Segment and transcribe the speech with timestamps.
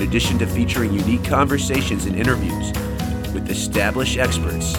[0.00, 2.72] in addition to featuring unique conversations and interviews
[3.34, 4.74] with established experts,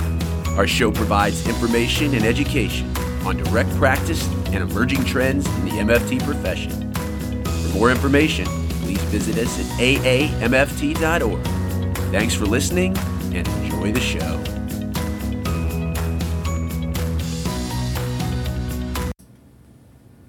[0.58, 2.92] our show provides information and education
[3.24, 6.92] on direct practice and emerging trends in the MFT profession.
[7.44, 8.46] For more information,
[8.82, 11.44] please visit us at aamft.org.
[12.12, 12.98] Thanks for listening
[13.32, 14.44] and enjoy the show.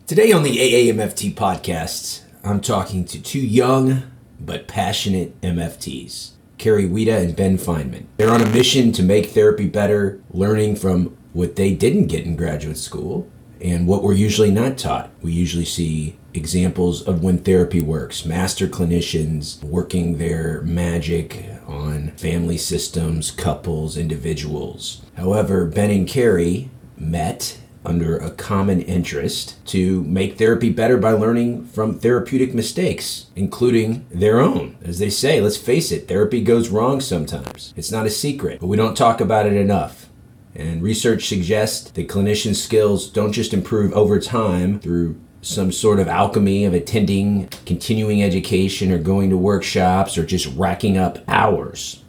[0.07, 4.12] Today on the AAMFT podcast, I'm talking to two young
[4.45, 6.31] but passionate MFTs.
[6.59, 8.07] Carrie Wiita and Ben Fineman.
[8.17, 12.37] They're on a mission to make therapy better, learning from what they didn't get in
[12.37, 13.29] graduate school
[13.61, 15.11] and what we're usually not taught.
[15.23, 22.59] We usually see examples of when therapy works, master clinicians working their magic on family
[22.59, 25.03] systems, couples, individuals.
[25.17, 31.67] However, Ben and Carrie met under a common interest to make therapy better by learning
[31.67, 34.77] from therapeutic mistakes, including their own.
[34.85, 37.75] As they say, let's face it, therapy goes wrong sometimes.
[37.77, 40.09] It's not a secret, but we don't talk about it enough.
[40.55, 46.07] And research suggests that clinician skills don't just improve over time through some sort of
[46.07, 52.02] alchemy of attending continuing education or going to workshops or just racking up hours.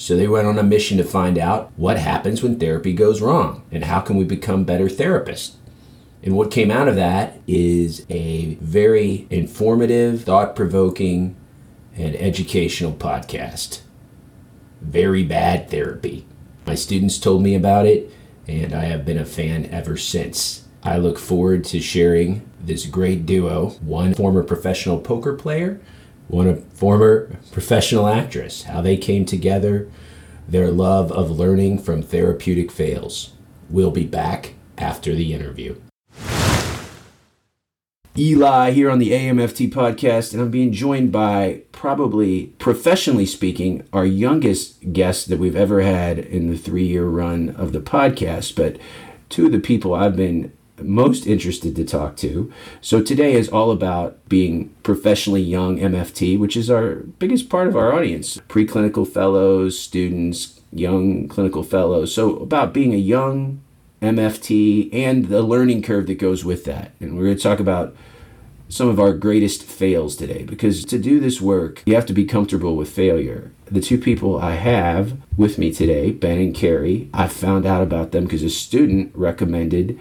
[0.00, 3.64] So they went on a mission to find out what happens when therapy goes wrong
[3.70, 5.56] and how can we become better therapists.
[6.22, 11.36] And what came out of that is a very informative, thought provoking,
[11.94, 13.82] and educational podcast.
[14.80, 16.24] Very bad therapy.
[16.66, 18.10] My students told me about it,
[18.48, 20.66] and I have been a fan ever since.
[20.82, 25.78] I look forward to sharing this great duo one former professional poker player
[26.30, 29.90] one a former professional actress, how they came together,
[30.48, 33.32] their love of learning from therapeutic fails.
[33.68, 35.76] We'll be back after the interview.
[38.18, 44.04] Eli here on the AMFT podcast, and I'm being joined by probably, professionally speaking, our
[44.04, 48.56] youngest guest that we've ever had in the three year run of the podcast.
[48.56, 48.78] But
[49.28, 50.52] two of the people I've been
[50.82, 52.52] most interested to talk to.
[52.80, 57.76] So today is all about being professionally young MFT, which is our biggest part of
[57.76, 62.14] our audience preclinical fellows, students, young clinical fellows.
[62.14, 63.60] So about being a young
[64.02, 66.92] MFT and the learning curve that goes with that.
[67.00, 67.94] And we're going to talk about
[68.68, 72.24] some of our greatest fails today because to do this work, you have to be
[72.24, 73.50] comfortable with failure.
[73.66, 78.12] The two people I have with me today, Ben and Carrie, I found out about
[78.12, 79.98] them because a student recommended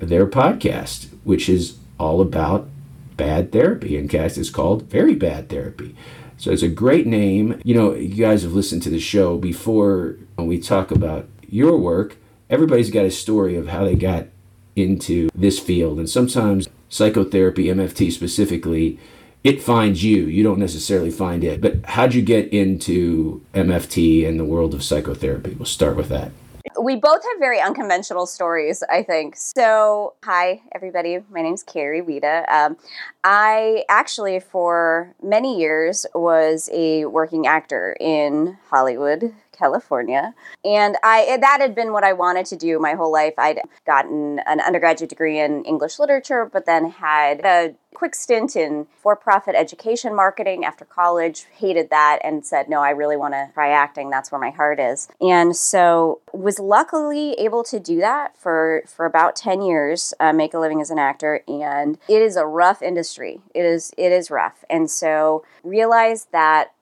[0.00, 2.68] their podcast, which is all about
[3.16, 3.96] bad therapy.
[3.96, 5.94] And cast is called Very Bad Therapy.
[6.36, 7.60] So it's a great name.
[7.64, 11.76] You know, you guys have listened to the show before when we talk about your
[11.76, 12.16] work.
[12.48, 14.28] Everybody's got a story of how they got
[14.76, 15.98] into this field.
[15.98, 18.98] And sometimes psychotherapy, MFT specifically,
[19.42, 20.26] it finds you.
[20.26, 21.60] You don't necessarily find it.
[21.60, 25.54] But how'd you get into MFT and the world of psychotherapy?
[25.54, 26.30] We'll start with that
[26.80, 29.36] we both have very unconventional stories, I think.
[29.36, 31.18] So, hi, everybody.
[31.30, 32.48] My name's Carrie Wiita.
[32.48, 32.76] Um,
[33.24, 40.34] I actually, for many years, was a working actor in Hollywood, California.
[40.64, 43.34] And I that had been what I wanted to do my whole life.
[43.38, 48.86] I'd gotten an undergraduate degree in English literature, but then had a quick stint in
[49.02, 51.46] for-profit education marketing after college.
[51.56, 54.10] Hated that and said, "No, I really want to try acting.
[54.10, 59.06] That's where my heart is." And so was luckily able to do that for for
[59.06, 62.82] about 10 years, uh, make a living as an actor, and it is a rough
[62.82, 63.40] industry.
[63.54, 64.64] It is it is rough.
[64.70, 66.72] And so realized that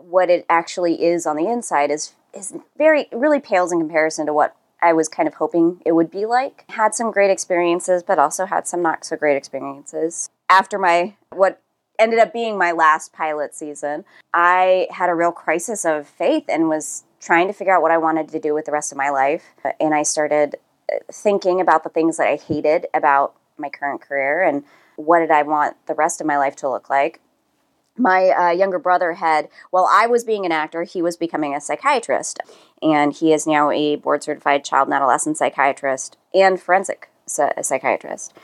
[0.00, 4.32] what it actually is on the inside is is very really pales in comparison to
[4.32, 6.64] what I was kind of hoping it would be like.
[6.70, 10.28] Had some great experiences, but also had some not so great experiences.
[10.50, 11.60] After my what
[11.98, 16.68] ended up being my last pilot season, I had a real crisis of faith and
[16.68, 19.10] was trying to figure out what I wanted to do with the rest of my
[19.10, 19.44] life.
[19.78, 20.56] And I started
[20.92, 24.64] uh, thinking about the things that I hated about my current career and
[24.96, 27.20] what did I want the rest of my life to look like
[28.02, 31.60] my uh, younger brother had, while I was being an actor, he was becoming a
[31.60, 32.40] psychiatrist.
[32.82, 38.34] And he is now a board certified child and adolescent psychiatrist and forensic psychiatrist.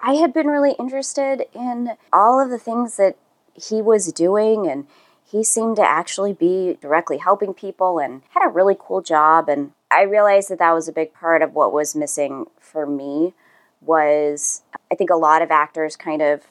[0.00, 3.16] I had been really interested in all of the things that
[3.54, 4.86] he was doing, and
[5.24, 9.48] he seemed to actually be directly helping people and had a really cool job.
[9.48, 13.34] And I realized that that was a big part of what was missing for me
[13.80, 16.44] was I think a lot of actors kind of uh,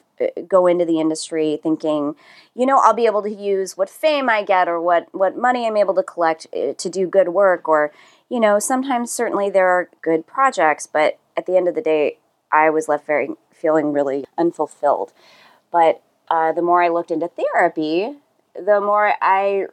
[0.48, 2.14] go into the industry thinking,
[2.54, 5.66] you know, I'll be able to use what fame I get or what what money
[5.66, 7.92] I'm able to collect uh, to do good work or
[8.28, 12.18] you know, sometimes certainly there are good projects, but at the end of the day,
[12.52, 15.12] I was left very feeling really unfulfilled.
[15.70, 18.16] But uh, the more I looked into therapy,
[18.54, 19.66] the more I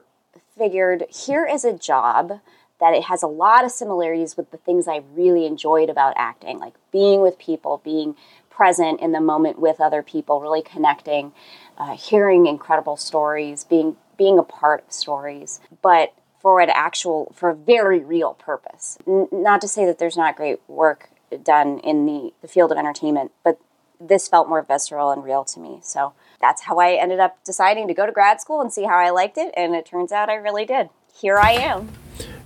[0.58, 2.40] figured here is a job
[2.80, 6.60] that it has a lot of similarities with the things I really enjoyed about acting,
[6.60, 8.16] like being with people, being
[8.56, 11.34] present in the moment with other people, really connecting,
[11.78, 17.50] uh, hearing incredible stories, being being a part of stories, but for an actual, for
[17.50, 18.98] a very real purpose.
[19.08, 21.10] N- not to say that there's not great work
[21.44, 23.60] done in the, the field of entertainment, but
[24.00, 25.80] this felt more visceral and real to me.
[25.82, 28.98] So that's how I ended up deciding to go to grad school and see how
[28.98, 29.54] I liked it.
[29.58, 30.90] And it turns out I really did.
[31.14, 31.90] Here I am.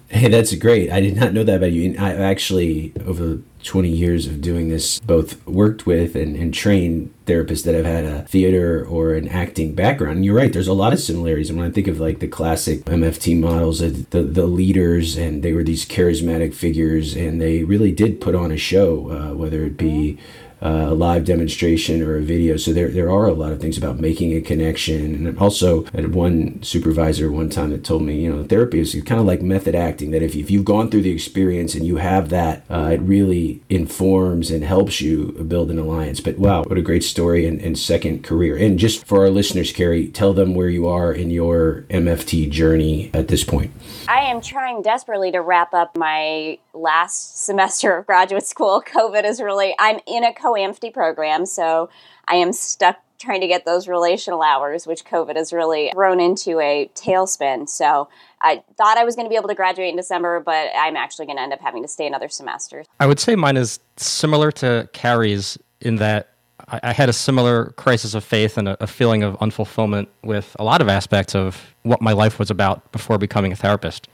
[0.08, 0.92] Hey, that's great.
[0.92, 1.96] I did not know that about you.
[2.00, 7.64] I actually, over 20 years of doing this, both worked with and, and trained therapists
[7.64, 10.18] that have had a theater or an acting background.
[10.18, 11.50] And you're right, there's a lot of similarities.
[11.50, 15.54] And when I think of like the classic MFT models, the, the leaders, and they
[15.54, 19.78] were these charismatic figures, and they really did put on a show, uh, whether it
[19.78, 20.18] be
[20.62, 22.58] uh, a live demonstration or a video.
[22.58, 25.16] So there, there are a lot of things about making a connection.
[25.16, 28.94] And also, I had one supervisor one time that told me, you know, therapy is
[29.06, 31.98] kind of like method acting, that if, if you've gone through the experience and you
[31.98, 36.20] have that, uh, it really informs and helps you build an alliance.
[36.20, 38.58] But wow, what a great story and, and second career.
[38.58, 43.12] And just for our listeners, Carrie, tell them where you are in your MFT journey
[43.14, 43.72] at this point.
[44.08, 48.82] I am trying desperately to wrap up my last semester of graduate school.
[48.88, 51.90] COVID is really, I'm in a COAMFTE program, so
[52.28, 56.60] I am stuck trying to get those relational hours, which COVID has really thrown into
[56.62, 57.68] a tailspin.
[57.68, 58.08] So
[58.42, 61.26] I thought I was going to be able to graduate in December, but I'm actually
[61.26, 62.86] going to end up having to stay another semester.
[63.00, 66.30] I would say mine is similar to Carrie's in that
[66.68, 70.82] I, had a similar crisis of faith and a feeling of unfulfillment with a lot
[70.82, 74.08] of aspects of what my life was about before becoming a therapist.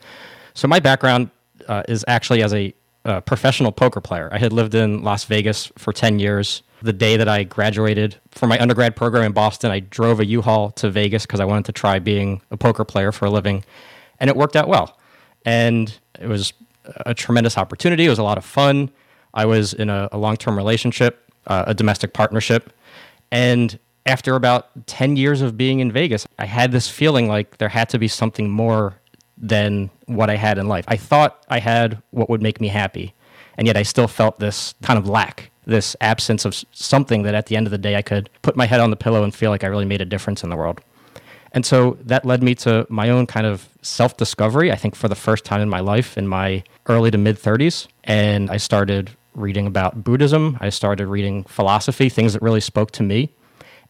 [0.54, 1.30] So my background
[1.68, 2.74] uh, is actually as a
[3.06, 4.30] uh, professional poker player.
[4.32, 6.64] I had lived in Las Vegas for 10 years.
[6.82, 10.72] The day that I graduated from my undergrad program in Boston, I drove a U-Haul
[10.72, 13.64] to Vegas because I wanted to try being a poker player for a living,
[14.20, 14.98] and it worked out well.
[15.46, 16.54] And it was
[17.06, 18.06] a tremendous opportunity.
[18.06, 18.90] It was a lot of fun.
[19.34, 22.74] I was in a, a long-term relationship, uh, a domestic partnership,
[23.32, 27.70] and after about 10 years of being in Vegas, I had this feeling like there
[27.70, 28.96] had to be something more
[29.38, 30.86] than what I had in life.
[30.88, 33.14] I thought I had what would make me happy,
[33.58, 37.48] and yet I still felt this kind of lack, this absence of something that at
[37.48, 39.52] the end of the day I could put my head on the pillow and feel
[39.52, 40.82] like I really made a difference in the world.
[41.56, 45.08] And so that led me to my own kind of self discovery, I think for
[45.08, 47.88] the first time in my life in my early to mid 30s.
[48.04, 53.04] And I started reading about Buddhism, I started reading philosophy, things that really spoke to
[53.04, 53.34] me.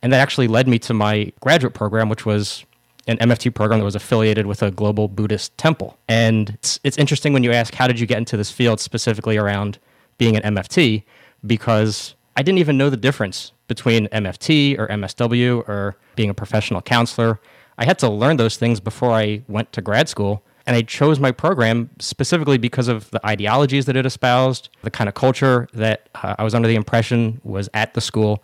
[0.01, 2.65] And that actually led me to my graduate program, which was
[3.07, 5.97] an MFT program that was affiliated with a global Buddhist temple.
[6.07, 9.37] And it's, it's interesting when you ask, how did you get into this field specifically
[9.37, 9.77] around
[10.17, 11.03] being an MFT?
[11.45, 16.81] Because I didn't even know the difference between MFT or MSW or being a professional
[16.81, 17.39] counselor.
[17.77, 20.43] I had to learn those things before I went to grad school.
[20.67, 25.07] And I chose my program specifically because of the ideologies that it espoused, the kind
[25.07, 28.43] of culture that uh, I was under the impression was at the school,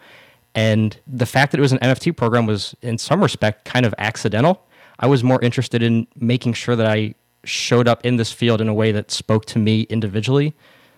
[0.55, 3.95] and the fact that it was an MFT program was, in some respect, kind of
[3.97, 4.65] accidental.
[4.99, 8.67] I was more interested in making sure that I showed up in this field in
[8.67, 10.53] a way that spoke to me individually,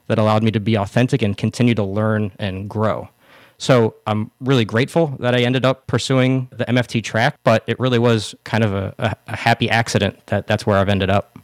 [0.08, 3.10] that allowed me to be authentic and continue to learn and grow.
[3.58, 8.00] So I'm really grateful that I ended up pursuing the MFT track, but it really
[8.00, 11.40] was kind of a, a, a happy accident that that's where I've ended up.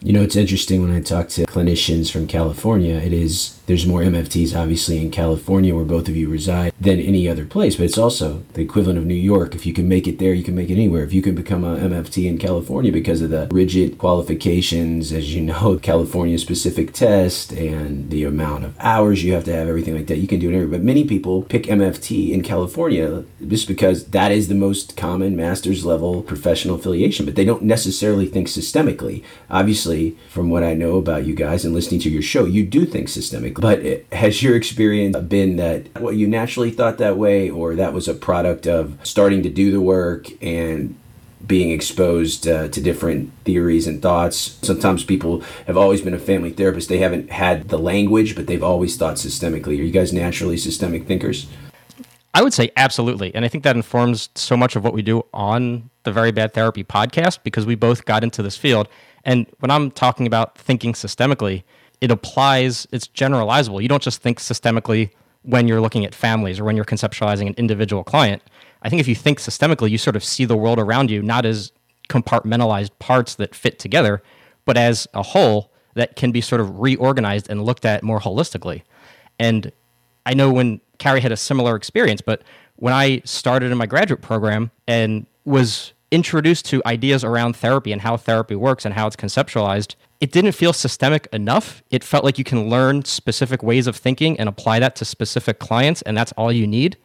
[0.00, 4.02] You know, it's interesting when I talk to clinicians from California, it is there's more
[4.02, 7.96] MFTs obviously in California where both of you reside than any other place, but it's
[7.96, 9.54] also the equivalent of New York.
[9.54, 11.04] If you can make it there, you can make it anywhere.
[11.04, 15.40] If you can become a MFT in California because of the rigid qualifications, as you
[15.40, 20.08] know, California specific test and the amount of hours you have to have, everything like
[20.08, 20.68] that, you can do it anywhere.
[20.68, 25.86] But many people pick MFT in California just because that is the most common master's
[25.86, 29.24] level professional affiliation, but they don't necessarily think systemically.
[29.48, 32.84] Obviously, from what I know about you guys and listening to your show, you do
[32.84, 37.76] think systemically but has your experience been that what you naturally thought that way, or
[37.76, 40.98] that was a product of starting to do the work and
[41.46, 44.58] being exposed uh, to different theories and thoughts.
[44.62, 46.88] Sometimes people have always been a family therapist.
[46.88, 49.78] They haven't had the language, but they've always thought systemically.
[49.78, 51.46] Are you guys naturally systemic thinkers?
[52.34, 53.32] I would say absolutely.
[53.32, 56.52] And I think that informs so much of what we do on the Very Bad
[56.52, 58.88] Therapy podcast because we both got into this field.
[59.24, 61.62] And when I'm talking about thinking systemically,
[62.02, 63.80] it applies, it's generalizable.
[63.80, 65.10] You don't just think systemically
[65.42, 68.42] when you're looking at families or when you're conceptualizing an individual client.
[68.82, 71.46] I think if you think systemically, you sort of see the world around you not
[71.46, 71.70] as
[72.08, 74.20] compartmentalized parts that fit together,
[74.64, 78.82] but as a whole that can be sort of reorganized and looked at more holistically.
[79.38, 79.70] And
[80.26, 82.42] I know when Carrie had a similar experience, but
[82.76, 88.02] when I started in my graduate program and was introduced to ideas around therapy and
[88.02, 91.82] how therapy works and how it's conceptualized, it didn't feel systemic enough.
[91.90, 95.58] It felt like you can learn specific ways of thinking and apply that to specific
[95.58, 96.96] clients, and that's all you need.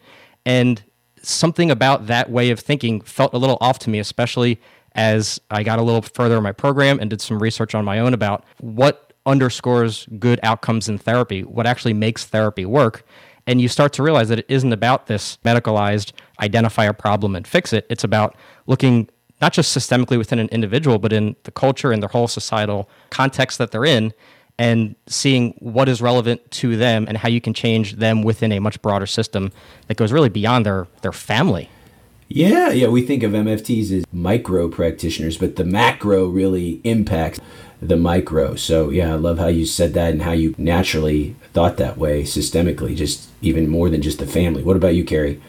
[0.46, 0.84] And
[1.24, 4.62] something about that way of thinking felt a little off to me, especially
[4.94, 8.00] as I got a little further in my program and did some research on my
[8.00, 13.06] own about what underscores good outcomes in therapy, what actually makes therapy work.
[13.48, 17.48] And you start to realize that it isn't about this medicalized identify a problem and
[17.48, 17.88] fix it.
[17.90, 18.36] It's about
[18.68, 19.10] looking
[19.42, 23.58] not just systemically within an individual, but in the culture and the whole societal context
[23.58, 24.14] that they're in
[24.60, 28.60] and seeing what is relevant to them and how you can change them within a
[28.60, 29.52] much broader system
[29.88, 31.70] that goes really beyond their, their family.
[32.30, 37.40] Yeah, yeah, we think of MFTs as micro practitioners, but the macro really impacts
[37.82, 38.56] the micro.
[38.56, 42.24] So, yeah, I love how you said that and how you naturally thought that way
[42.24, 44.64] systemically, just even more than just the family.
[44.64, 45.42] What about you, Carrie?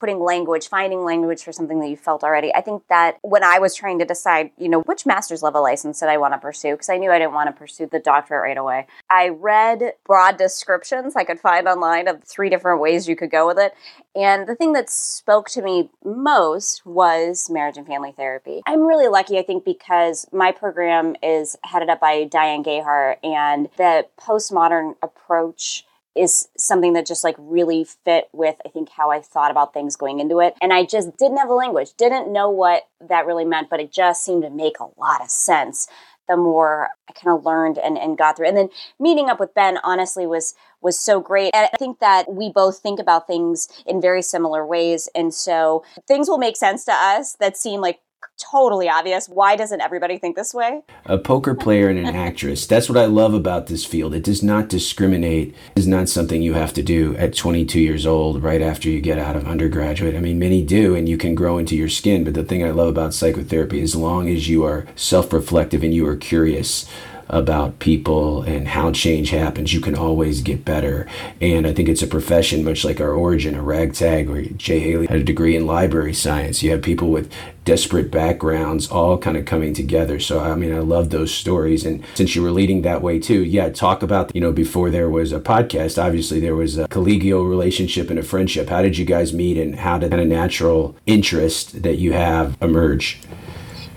[0.00, 2.54] Putting language, finding language for something that you felt already.
[2.54, 6.00] I think that when I was trying to decide, you know, which master's level license
[6.00, 8.42] did I want to pursue, because I knew I didn't want to pursue the doctorate
[8.42, 13.16] right away, I read broad descriptions I could find online of three different ways you
[13.16, 13.74] could go with it.
[14.14, 18.62] And the thing that spoke to me most was marriage and family therapy.
[18.66, 23.68] I'm really lucky, I think, because my program is headed up by Diane Gehart, and
[23.76, 25.84] the postmodern approach
[26.18, 29.96] is something that just like really fit with I think how I thought about things
[29.96, 30.54] going into it.
[30.60, 33.92] And I just didn't have the language, didn't know what that really meant, but it
[33.92, 35.88] just seemed to make a lot of sense
[36.28, 38.48] the more I kind of learned and, and got through.
[38.48, 38.68] And then
[39.00, 41.50] meeting up with Ben honestly was was so great.
[41.54, 45.08] And I think that we both think about things in very similar ways.
[45.14, 47.98] And so things will make sense to us that seem like
[48.38, 49.28] totally obvious.
[49.28, 50.82] Why doesn't everybody think this way?
[51.06, 52.66] A poker player and an actress.
[52.66, 54.14] That's what I love about this field.
[54.14, 55.54] It does not discriminate.
[55.74, 59.00] It is not something you have to do at 22 years old, right after you
[59.00, 60.14] get out of undergraduate.
[60.14, 62.24] I mean, many do, and you can grow into your skin.
[62.24, 65.94] But the thing I love about psychotherapy, as long as you are self reflective and
[65.94, 66.88] you are curious,
[67.28, 69.72] about people and how change happens.
[69.72, 71.06] You can always get better.
[71.40, 75.06] And I think it's a profession much like our origin, a ragtag, where Jay Haley
[75.06, 76.62] had a degree in library science.
[76.62, 77.30] You have people with
[77.64, 80.18] desperate backgrounds all kind of coming together.
[80.18, 81.84] So, I mean, I love those stories.
[81.84, 85.10] And since you were leading that way too, yeah, talk about, you know, before there
[85.10, 88.70] was a podcast, obviously there was a collegial relationship and a friendship.
[88.70, 93.20] How did you guys meet and how did that natural interest that you have emerge?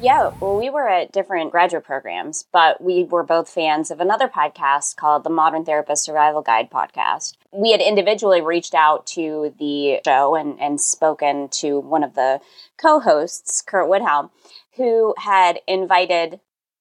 [0.02, 4.28] Yeah, well, we were at different graduate programs, but we were both fans of another
[4.28, 7.36] podcast called the Modern Therapist Survival Guide podcast.
[7.52, 12.42] We had individually reached out to the show and, and spoken to one of the
[12.82, 14.32] co hosts, Curt Widhalm,
[14.76, 16.40] who had invited,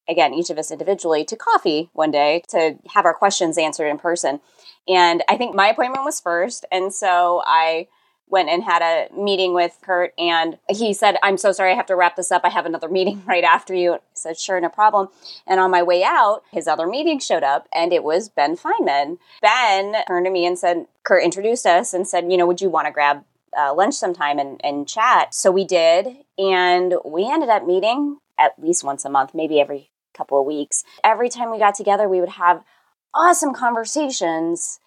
[0.08, 3.98] again, each of us individually to coffee one day to have our questions answered in
[3.98, 4.40] person.
[4.88, 6.64] And I think my appointment was first.
[6.72, 7.88] And so I
[8.30, 11.86] went and had a meeting with Curt and he said, I'm so sorry, I have
[11.86, 12.42] to wrap this up.
[12.44, 13.94] I have another meeting right after you.
[13.94, 15.08] I said, sure, no problem.
[15.46, 19.18] And on my way out, his other meeting showed up and it was Ben Fineman.
[19.42, 22.70] Ben turned to me and said, Curt introduced us and said, you know, would you
[22.70, 23.24] want to grab
[23.58, 25.34] uh, lunch sometime and, and chat?
[25.34, 26.16] So we did.
[26.38, 30.84] And we ended up meeting at least once a month, maybe every couple of weeks.
[31.04, 32.64] Every time we got together, we would have
[33.14, 34.80] awesome conversations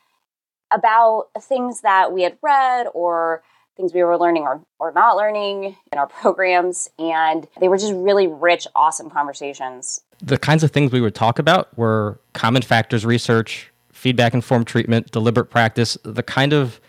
[0.73, 3.43] about things that we had read or
[3.75, 6.89] things we were learning or, or not learning in our programs.
[6.99, 10.01] And they were just really rich, awesome conversations.
[10.21, 15.11] The kinds of things we would talk about were common factors research, feedback informed treatment,
[15.11, 16.79] deliberate practice, the kind of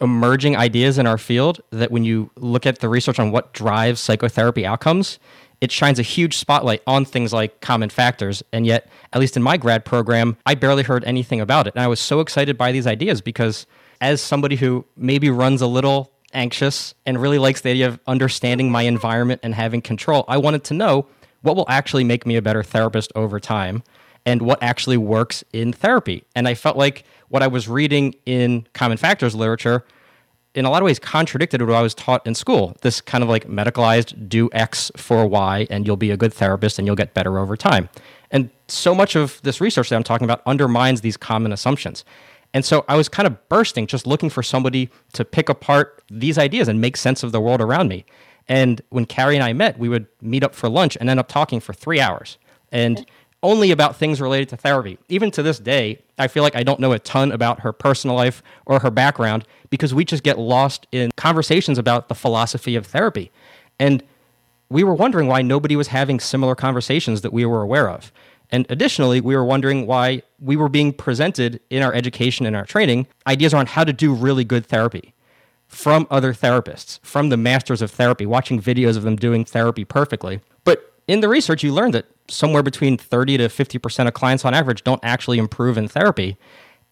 [0.00, 4.00] emerging ideas in our field that when you look at the research on what drives
[4.00, 5.18] psychotherapy outcomes,
[5.64, 8.42] it shines a huge spotlight on things like common factors.
[8.52, 11.72] And yet, at least in my grad program, I barely heard anything about it.
[11.74, 13.64] And I was so excited by these ideas because,
[13.98, 18.70] as somebody who maybe runs a little anxious and really likes the idea of understanding
[18.70, 21.06] my environment and having control, I wanted to know
[21.40, 23.82] what will actually make me a better therapist over time
[24.26, 26.24] and what actually works in therapy.
[26.36, 29.82] And I felt like what I was reading in common factors literature
[30.54, 32.76] in a lot of ways contradicted what I was taught in school.
[32.82, 36.78] This kind of like medicalized do X for Y and you'll be a good therapist
[36.78, 37.88] and you'll get better over time.
[38.30, 42.04] And so much of this research that I'm talking about undermines these common assumptions.
[42.52, 46.38] And so I was kind of bursting, just looking for somebody to pick apart these
[46.38, 48.04] ideas and make sense of the world around me.
[48.48, 51.28] And when Carrie and I met, we would meet up for lunch and end up
[51.28, 52.38] talking for three hours.
[52.70, 53.04] And
[53.44, 54.98] only about things related to therapy.
[55.08, 58.16] Even to this day, I feel like I don't know a ton about her personal
[58.16, 62.86] life or her background because we just get lost in conversations about the philosophy of
[62.86, 63.30] therapy.
[63.78, 64.02] And
[64.70, 68.10] we were wondering why nobody was having similar conversations that we were aware of.
[68.50, 72.64] And additionally, we were wondering why we were being presented in our education and our
[72.64, 75.12] training ideas on how to do really good therapy
[75.66, 80.40] from other therapists, from the masters of therapy, watching videos of them doing therapy perfectly.
[80.62, 84.54] But in the research, you learned that somewhere between 30 to 50% of clients on
[84.54, 86.36] average don't actually improve in therapy.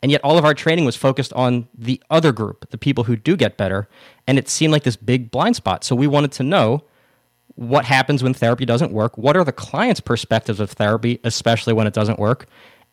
[0.02, 3.14] And yet, all of our training was focused on the other group, the people who
[3.14, 3.88] do get better.
[4.26, 5.84] And it seemed like this big blind spot.
[5.84, 6.82] So, we wanted to know
[7.54, 9.16] what happens when therapy doesn't work?
[9.16, 12.46] What are the client's perspectives of therapy, especially when it doesn't work?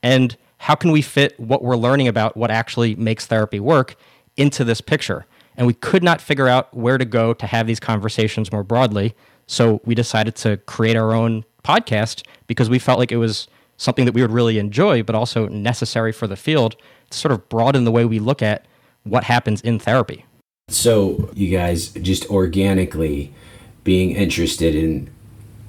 [0.04, 3.96] And how can we fit what we're learning about what actually makes therapy work
[4.36, 5.26] into this picture?
[5.56, 9.16] And we could not figure out where to go to have these conversations more broadly.
[9.50, 14.06] So we decided to create our own podcast because we felt like it was something
[14.06, 16.76] that we would really enjoy, but also necessary for the field
[17.10, 18.68] to sort of broaden the way we look at
[19.04, 20.24] what happens in therapy.
[20.68, 23.34] So, you guys just organically
[23.84, 25.10] being interested in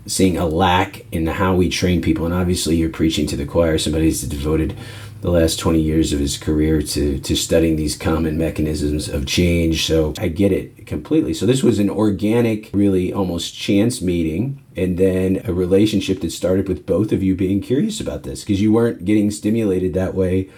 [0.07, 3.79] seeing a lack in how we train people, and obviously you're preaching to the choir,
[3.79, 4.77] somebody who's devoted
[5.21, 9.87] the last 20 years of his career to, to studying these common mechanisms of change.
[9.87, 11.35] So I get it completely.
[11.35, 16.69] So this was an organic, really almost chance meeting, and then a relationship that started
[16.69, 20.49] with both of you being curious about this because you weren't getting stimulated that way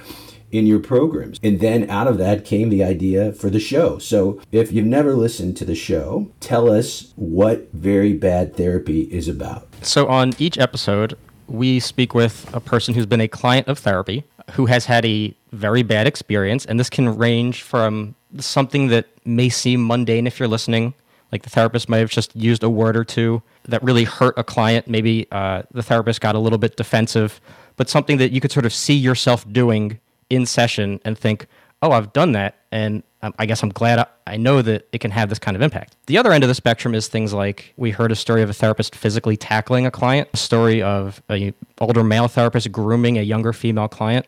[0.53, 1.41] in your programs.
[1.43, 3.99] And then out of that came the idea for the show.
[3.99, 9.29] So if you've never listened to the show, tell us what very bad therapy is
[9.29, 9.67] about.
[9.81, 11.17] So on each episode,
[11.49, 15.35] we speak with a person who's been a client of therapy who has had a
[15.53, 16.65] very bad experience.
[16.65, 20.95] And this can range from something that may seem mundane if you're listening,
[21.31, 24.45] like the therapist might have just used a word or two that really hurt a
[24.45, 24.89] client.
[24.89, 27.41] Maybe uh, the therapist got a little bit defensive,
[27.77, 29.99] but something that you could sort of see yourself doing
[30.31, 31.47] in session and think,
[31.83, 32.57] oh, I've done that.
[32.71, 33.03] And
[33.39, 35.97] I guess I'm glad I know that it can have this kind of impact.
[36.07, 38.53] The other end of the spectrum is things like we heard a story of a
[38.53, 43.53] therapist physically tackling a client, a story of an older male therapist grooming a younger
[43.53, 44.27] female client.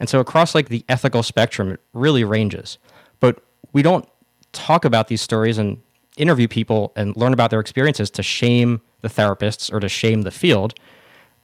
[0.00, 2.78] And so across like the ethical spectrum, it really ranges.
[3.20, 4.08] But we don't
[4.52, 5.80] talk about these stories and
[6.16, 10.30] interview people and learn about their experiences to shame the therapists or to shame the
[10.30, 10.74] field.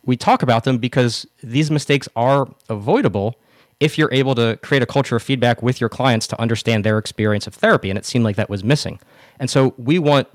[0.04, 3.36] We talk about them because these mistakes are avoidable
[3.78, 6.98] if you're able to create a culture of feedback with your clients to understand their
[6.98, 7.90] experience of therapy.
[7.90, 8.98] And it seemed like that was missing.
[9.38, 10.28] And so we want,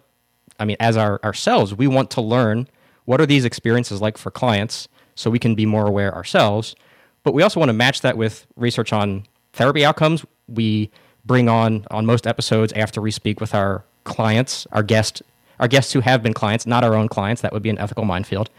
[0.59, 2.67] I mean, as our, ourselves, we want to learn
[3.05, 6.75] what are these experiences like for clients so we can be more aware ourselves.
[7.23, 10.25] But we also want to match that with research on therapy outcomes.
[10.47, 10.89] We
[11.25, 15.21] bring on on most episodes after we speak with our clients, our guest,
[15.59, 17.41] our guests who have been clients, not our own clients.
[17.41, 18.49] That would be an ethical minefield.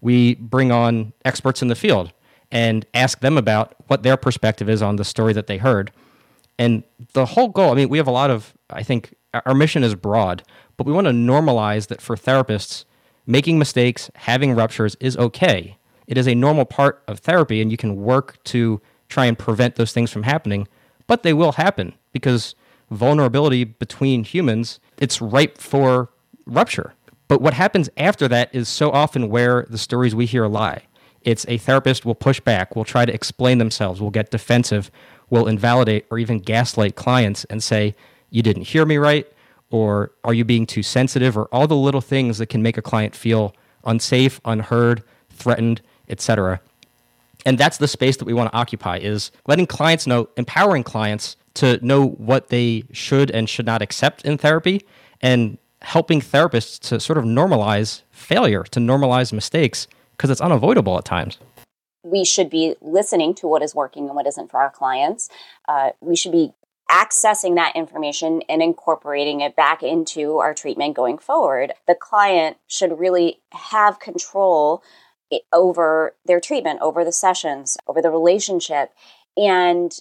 [0.00, 2.12] We bring on experts in the field
[2.50, 5.92] and ask them about what their perspective is on the story that they heard.
[6.58, 6.82] And
[7.14, 9.14] the whole goal, I mean, we have a lot of, I think,
[9.46, 10.42] our mission is broad,
[10.76, 12.84] but we want to normalize that for therapists,
[13.26, 15.76] making mistakes, having ruptures is okay.
[16.10, 19.76] It is a normal part of therapy, and you can work to try and prevent
[19.76, 20.66] those things from happening,
[21.06, 22.56] but they will happen because
[22.90, 26.10] vulnerability between humans, it's ripe for
[26.46, 26.94] rupture.
[27.28, 30.82] But what happens after that is so often where the stories we hear lie.
[31.22, 34.90] It's a therapist will push back, will try to explain themselves, will get defensive,
[35.28, 37.94] will invalidate or even gaslight clients and say,
[38.30, 39.32] You didn't hear me right,
[39.70, 42.82] or are you being too sensitive, or all the little things that can make a
[42.82, 46.60] client feel unsafe, unheard, threatened, etc.
[47.46, 51.36] And that's the space that we want to occupy is letting clients know, empowering clients
[51.54, 54.84] to know what they should and should not accept in therapy
[55.20, 61.04] and helping therapists to sort of normalize failure, to normalize mistakes because it's unavoidable at
[61.04, 61.38] times.
[62.02, 65.28] We should be listening to what is working and what isn't for our clients.
[65.68, 66.52] Uh, we should be
[66.90, 71.72] accessing that information and incorporating it back into our treatment going forward.
[71.86, 74.82] The client should really have control
[75.52, 78.92] over their treatment, over the sessions, over the relationship.
[79.36, 79.92] And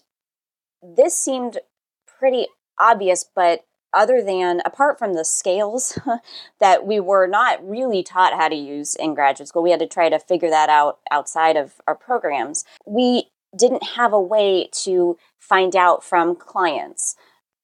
[0.81, 1.59] this seemed
[2.07, 2.47] pretty
[2.79, 5.97] obvious, but other than apart from the scales
[6.59, 9.87] that we were not really taught how to use in graduate school we had to
[9.87, 15.17] try to figure that out outside of our programs we didn't have a way to
[15.39, 17.15] find out from clients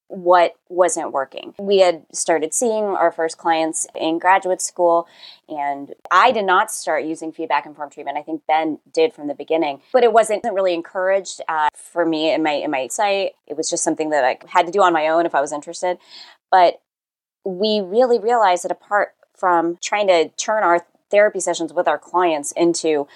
[0.07, 1.53] what wasn't working.
[1.57, 5.07] We had started seeing our first clients in graduate school,
[5.49, 8.17] and I did not start using feedback informed treatment.
[8.17, 12.33] I think Ben did from the beginning, but it wasn't really encouraged uh, for me
[12.33, 13.31] in my in my site.
[13.47, 15.51] It was just something that I had to do on my own if I was
[15.51, 15.97] interested.
[16.51, 16.81] But
[17.43, 22.51] we really realized that apart from trying to turn our therapy sessions with our clients
[22.53, 23.07] into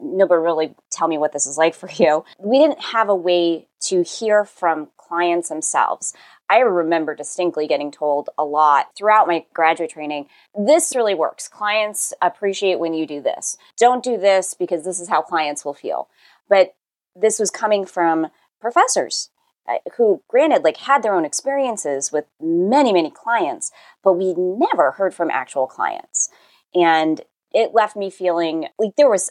[0.00, 2.24] nobody really tell me what this is like for you.
[2.38, 6.12] We didn't have a way to hear from clients themselves.
[6.50, 11.48] I remember distinctly getting told a lot throughout my graduate training this really works.
[11.48, 13.56] Clients appreciate when you do this.
[13.76, 16.08] Don't do this because this is how clients will feel.
[16.48, 16.74] But
[17.14, 18.28] this was coming from
[18.60, 19.30] professors
[19.68, 23.70] uh, who, granted, like had their own experiences with many, many clients,
[24.02, 26.30] but we never heard from actual clients.
[26.74, 27.20] And
[27.52, 29.30] it left me feeling like there was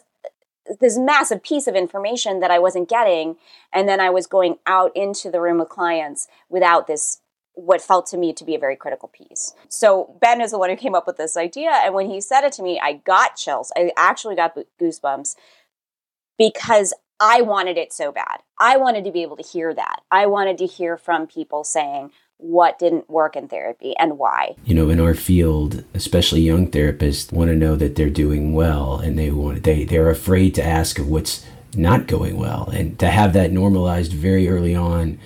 [0.79, 3.37] this massive piece of information that I wasn't getting.
[3.73, 7.19] And then I was going out into the room with clients without this,
[7.53, 9.53] what felt to me to be a very critical piece.
[9.69, 11.71] So Ben is the one who came up with this idea.
[11.71, 13.71] And when he said it to me, I got chills.
[13.75, 15.35] I actually got goosebumps
[16.37, 18.43] because I wanted it so bad.
[18.59, 20.01] I wanted to be able to hear that.
[20.11, 24.55] I wanted to hear from people saying, what didn't work in therapy and why.
[24.63, 28.99] You know, in our field, especially young therapists want to know that they're doing well
[28.99, 31.45] and they want they they're afraid to ask of what's
[31.75, 35.19] not going well and to have that normalized very early on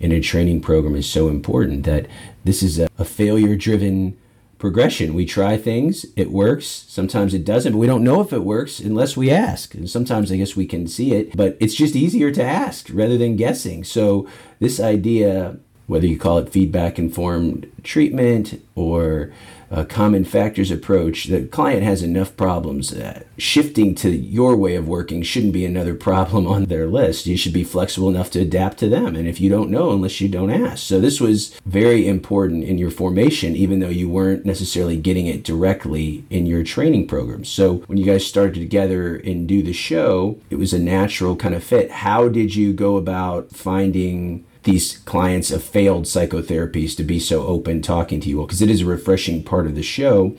[0.00, 2.06] in a training program is so important that
[2.44, 4.16] this is a, a failure driven
[4.58, 5.14] progression.
[5.14, 8.80] We try things, it works, sometimes it doesn't, but we don't know if it works
[8.80, 9.74] unless we ask.
[9.74, 13.16] And sometimes I guess we can see it, but it's just easier to ask rather
[13.16, 13.84] than guessing.
[13.84, 14.28] So
[14.58, 19.32] this idea whether you call it feedback informed treatment or
[19.70, 22.92] a common factors approach, the client has enough problems.
[22.92, 27.26] Uh, shifting to your way of working shouldn't be another problem on their list.
[27.26, 29.14] You should be flexible enough to adapt to them.
[29.14, 30.82] And if you don't know, unless you don't ask.
[30.84, 35.44] So this was very important in your formation, even though you weren't necessarily getting it
[35.44, 37.44] directly in your training program.
[37.44, 41.54] So when you guys started together and do the show, it was a natural kind
[41.54, 41.90] of fit.
[41.90, 47.80] How did you go about finding these clients of failed psychotherapies to be so open
[47.80, 50.36] talking to you all because it is a refreshing part of the show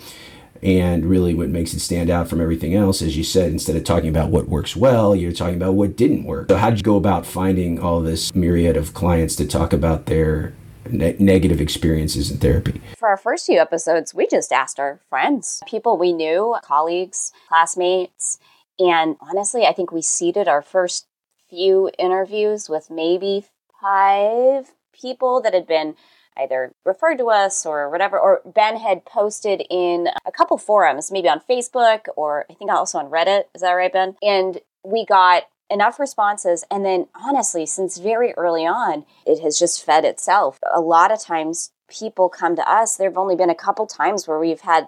[0.61, 3.83] and really what makes it stand out from everything else as you said instead of
[3.83, 6.47] talking about what works well you're talking about what didn't work.
[6.49, 10.05] So how did you go about finding all this myriad of clients to talk about
[10.05, 10.53] their
[10.87, 12.81] ne- negative experiences in therapy?
[12.97, 18.37] For our first few episodes we just asked our friends people we knew colleagues classmates
[18.77, 21.07] and honestly i think we seeded our first
[21.49, 23.43] few interviews with maybe
[23.81, 25.95] five people that had been
[26.37, 31.27] either referred to us or whatever, or Ben had posted in a couple forums, maybe
[31.27, 33.43] on Facebook or I think also on Reddit.
[33.53, 34.15] Is that right, Ben?
[34.21, 36.63] And we got enough responses.
[36.71, 40.59] And then honestly, since very early on, it has just fed itself.
[40.73, 42.95] A lot of times people come to us.
[42.95, 44.87] There have only been a couple times where we've had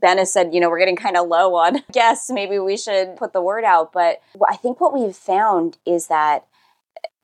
[0.00, 2.30] Ben has said, you know, we're getting kind of low on guests.
[2.30, 3.92] Maybe we should put the word out.
[3.92, 6.46] But I think what we've found is that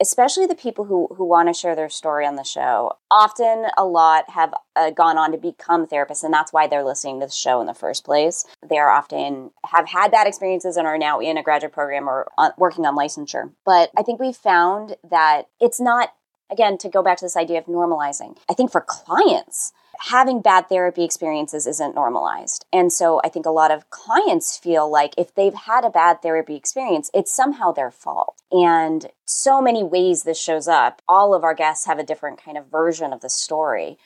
[0.04, 3.84] especially the people who who want to share their story on the show often a
[3.84, 7.32] lot have uh, gone on to become therapists and that's why they're listening to the
[7.32, 8.44] show in the first place.
[8.68, 12.28] They are often have had bad experiences and are now in a graduate program or
[12.36, 13.50] on, working on licensure.
[13.64, 16.12] But i think we've found that it's not
[16.50, 19.72] again to go back to this idea of normalizing i think for clients
[20.08, 22.66] having bad therapy experiences isn't normalized.
[22.70, 26.20] And so I think a lot of clients feel like if they've had a bad
[26.20, 28.42] therapy experience, it's somehow their fault.
[28.52, 31.00] And so many ways this shows up.
[31.08, 33.96] All of our guests have a different kind of version of the story.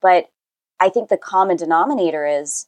[0.00, 0.30] But
[0.78, 2.66] I think the common denominator is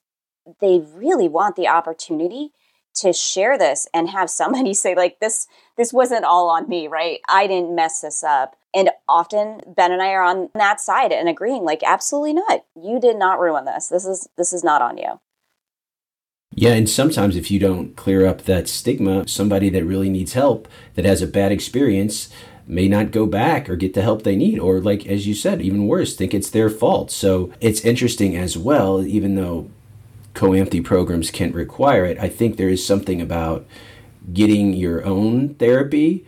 [0.61, 2.51] they really want the opportunity
[2.95, 7.21] to share this and have somebody say like this this wasn't all on me right
[7.29, 11.29] i didn't mess this up and often ben and i are on that side and
[11.29, 12.65] agreeing like absolutely not.
[12.81, 13.89] You did not ruin this.
[13.89, 15.21] This is this is not on you.
[16.55, 20.69] Yeah, and sometimes if you don't clear up that stigma, somebody that really needs help
[20.95, 22.29] that has a bad experience
[22.67, 25.61] may not go back or get the help they need or like as you said
[25.61, 27.11] even worse think it's their fault.
[27.11, 29.71] So it's interesting as well even though
[30.35, 32.19] COAMFTE programs can't require it.
[32.19, 33.67] I think there is something about
[34.33, 36.25] getting your own therapy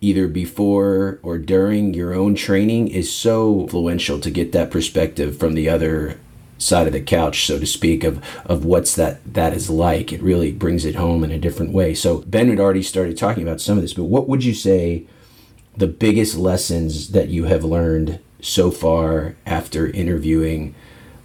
[0.00, 5.54] either before or during your own training is so influential to get that perspective from
[5.54, 6.18] the other
[6.58, 10.12] side of the couch so to speak of of what's that that is like.
[10.12, 11.94] It really brings it home in a different way.
[11.94, 15.04] So ben had already started talking about some of this but what would you say
[15.76, 20.74] the biggest lessons that you have learned so far after interviewing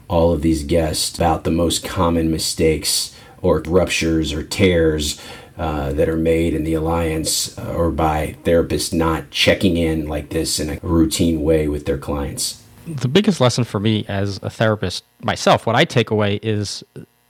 [0.08, 5.20] all of these guests about the most common mistakes or ruptures or tears
[5.62, 10.30] uh, that are made in the alliance uh, or by therapists not checking in like
[10.30, 12.64] this in a routine way with their clients.
[12.88, 16.84] The biggest lesson for me as a therapist myself, what I take away is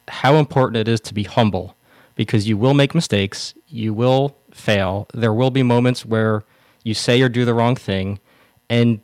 [0.07, 1.75] how important it is to be humble
[2.15, 5.09] because you will make mistakes, you will fail.
[5.13, 6.45] There will be moments where
[6.85, 8.17] you say or do the wrong thing,
[8.69, 9.01] and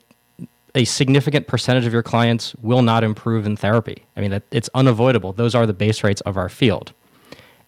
[0.74, 4.06] a significant percentage of your clients will not improve in therapy.
[4.16, 5.34] I mean, it's unavoidable.
[5.34, 6.94] Those are the base rates of our field.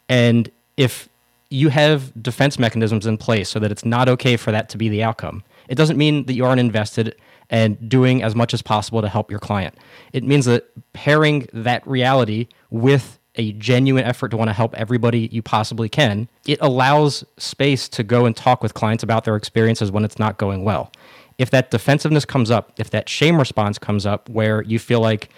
[0.07, 1.09] And if
[1.49, 4.89] you have defense mechanisms in place so that it's not okay for that to be
[4.89, 7.15] the outcome, it doesn't mean that you aren't invested
[7.49, 9.75] and doing as much as possible to help your client.
[10.13, 15.29] It means that pairing that reality with a genuine effort to want to help everybody
[15.31, 19.91] you possibly can, it allows space to go and talk with clients about their experiences
[19.91, 20.91] when it's not going well.
[21.38, 25.29] If that defensiveness comes up, if that shame response comes up where you feel like,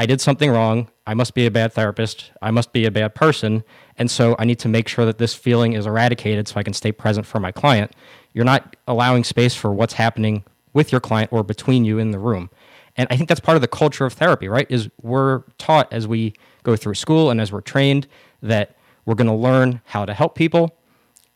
[0.00, 3.16] I did something wrong, I must be a bad therapist, I must be a bad
[3.16, 3.64] person,
[3.98, 6.72] and so I need to make sure that this feeling is eradicated so I can
[6.72, 7.92] stay present for my client,
[8.32, 12.18] you're not allowing space for what's happening with your client or between you in the
[12.18, 12.50] room.
[12.96, 14.66] And I think that's part of the culture of therapy, right?
[14.70, 18.06] Is we're taught as we go through school and as we're trained
[18.42, 20.76] that we're going to learn how to help people,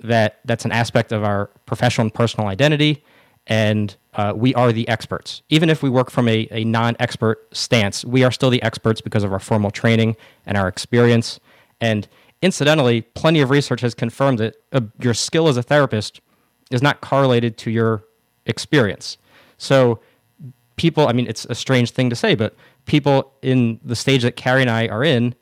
[0.01, 3.05] that that's an aspect of our professional and personal identity,
[3.47, 5.43] and uh, we are the experts.
[5.49, 9.01] Even if we work from a, a non expert stance, we are still the experts
[9.01, 11.41] because of our formal training and our experience.
[11.81, 12.07] And
[12.43, 16.21] incidentally, plenty of research has confirmed that uh, your skill as a therapist
[16.71, 18.05] is not correlated to your
[18.47, 19.17] experience.
[19.57, 20.01] So,
[20.77, 22.55] people, I mean, it's a strange thing to say, but
[22.87, 25.35] people in the stage that Carrie and I are in,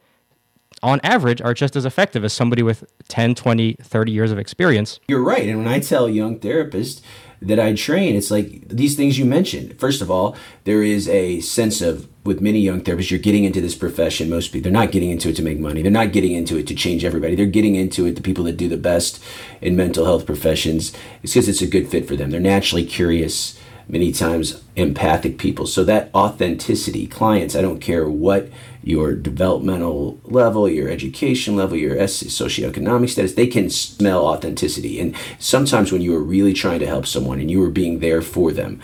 [0.83, 5.01] on average, are just as effective as somebody with 10, 20, 30 years of experience.
[5.09, 5.49] You're right.
[5.49, 7.01] And when I tell young therapists
[7.43, 9.79] that I train, it's like these things you mentioned.
[9.79, 13.63] First of all, there is a sense of, with many young therapists, you're getting into
[13.63, 14.29] this profession.
[14.29, 15.81] Most people, they're not getting into it to make money.
[15.81, 17.35] They're not getting into it to change everybody.
[17.35, 19.23] They're getting into it, the people that do the best
[19.63, 22.31] in mental health professions, it's because it's a good fit for them.
[22.31, 25.67] They're naturally curious many times empathic people.
[25.67, 28.49] So that authenticity, clients, I don't care what
[28.83, 35.01] your developmental level, your education level, your socioeconomic status, they can smell authenticity.
[35.01, 38.23] And sometimes when you are really trying to help someone and you are being there
[38.23, 38.81] for them,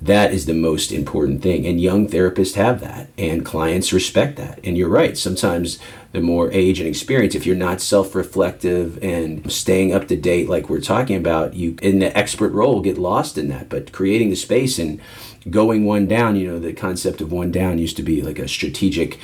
[0.00, 1.66] that is the most important thing.
[1.66, 4.60] And young therapists have that, and clients respect that.
[4.62, 5.78] And you're right, sometimes
[6.12, 10.48] the more age and experience, if you're not self reflective and staying up to date,
[10.48, 13.68] like we're talking about, you in the expert role get lost in that.
[13.68, 15.00] But creating the space and
[15.48, 18.48] going one down, you know, the concept of one down used to be like a
[18.48, 19.18] strategic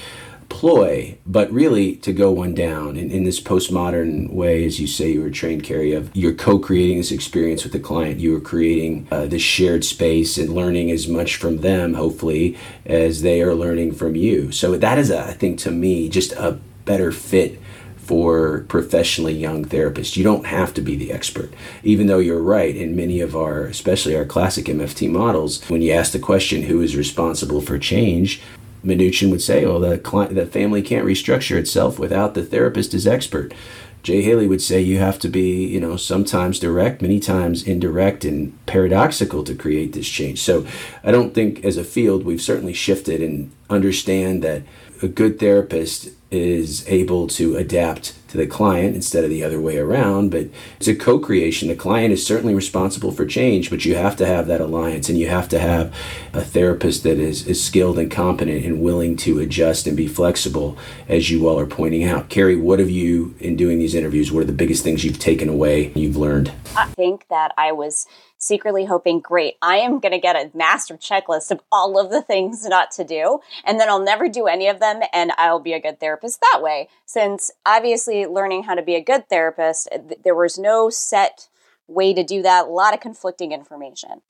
[0.49, 5.13] ploy, but really to go one down in, in this postmodern way, as you say,
[5.13, 8.21] you were trained, Carrie, of you're co-creating this experience with the client.
[8.21, 13.23] You are creating uh, this shared space and learning as much from them, hopefully, as
[13.23, 14.53] they are learning from you.
[14.53, 17.61] So that is, a, I think, to me, just a better fit
[18.05, 20.17] for professionally young therapists.
[20.17, 22.77] You don't have to be the expert, even though you're right.
[22.77, 26.81] In many of our, especially our classic MFT models, when you ask the question, who
[26.81, 28.43] is responsible for change?
[28.85, 33.07] Minuchin would say, well, the, client, the family can't restructure itself without the therapist as
[33.07, 33.55] expert.
[34.03, 38.27] Jay Haley would say you have to be, you know, sometimes direct, many times indirect
[38.27, 40.43] and paradoxical to create this change.
[40.43, 40.67] So
[41.03, 44.63] I don't think as a field we've certainly shifted and understand that
[45.03, 49.79] a good therapist is able to adapt to the client instead of the other way
[49.79, 50.31] around.
[50.31, 51.69] But it's a co creation.
[51.69, 55.17] The client is certainly responsible for change, but you have to have that alliance and
[55.17, 55.95] you have to have
[56.33, 60.77] a therapist that is, is skilled and competent and willing to adjust and be flexible,
[61.09, 62.29] as you all are pointing out.
[62.29, 65.49] Carrie, what have you, in doing these interviews, what are the biggest things you've taken
[65.49, 66.51] away, you've learned?
[66.77, 68.07] I think that I was
[68.39, 72.23] secretly hoping, great, I am going to get a master checklist of all of the
[72.23, 73.41] things not to do.
[73.65, 76.63] And then I'll never do any of them and I'll be a good therapist that
[76.63, 76.89] way.
[77.07, 79.89] Since obviously learning how to be a good therapist,
[80.23, 81.49] there was no set
[81.87, 84.23] way to do that, a lot of conflicting information.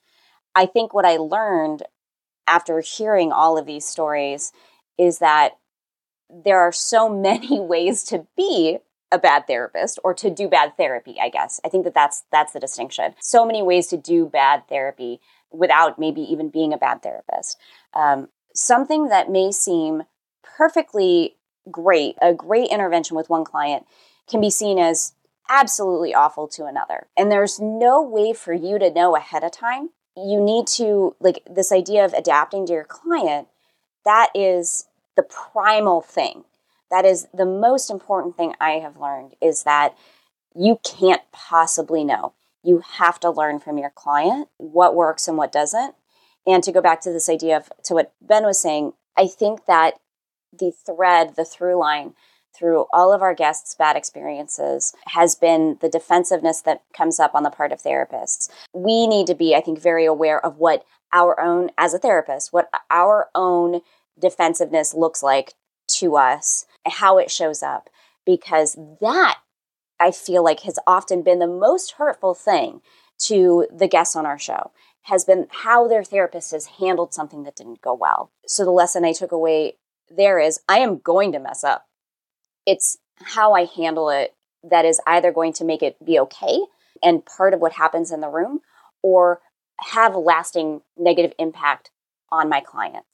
[0.55, 1.83] I think what I learned
[2.47, 4.53] after hearing all of these stories
[4.99, 5.59] is that
[6.29, 8.79] there are so many ways to be
[9.15, 11.61] a bad therapist or to do bad therapy i guess.
[11.65, 13.15] I think that that's that's the distinction.
[13.21, 17.57] So many ways to do bad therapy without maybe even being a bad therapist.
[17.95, 20.03] Um, something that may seem
[20.43, 21.37] perfectly
[21.71, 23.87] great a great intervention with one client
[24.29, 25.15] can be seen as
[25.49, 27.07] absolutely awful to another.
[27.17, 29.91] And there's no way for you to know ahead of time.
[30.17, 33.49] You need to like this idea of adapting to your client
[34.05, 36.45] that is the primal thing
[36.91, 39.97] that is the most important thing I have learned is that
[40.55, 42.35] you can't possibly know.
[42.63, 45.95] You have to learn from your client what works and what doesn't.
[46.47, 49.67] And to go back to this idea of to what Ben was saying, I think
[49.67, 49.95] that
[50.57, 52.15] the thread, the through line
[52.55, 57.43] through all of our guests' bad experiences has been the defensiveness that comes up on
[57.43, 58.49] the part of therapists.
[58.73, 62.53] We need to be, I think, very aware of what our own, as a therapist,
[62.53, 63.81] what our own
[64.19, 65.55] defensiveness looks like
[65.89, 67.91] to us, how it shows up,
[68.25, 69.39] because that
[70.01, 72.81] I feel like has often been the most hurtful thing
[73.21, 77.57] to the guests on our show has been how their therapist has handled something that
[77.57, 78.33] didn't go well.
[78.47, 79.77] So the lesson I took away
[80.09, 81.87] there is I am going to mess up.
[82.67, 86.59] It's how I handle it that is either going to make it be okay
[87.03, 88.61] and part of what happens in the room
[89.03, 89.41] or
[89.79, 91.91] have lasting negative impact
[92.33, 93.05] on my client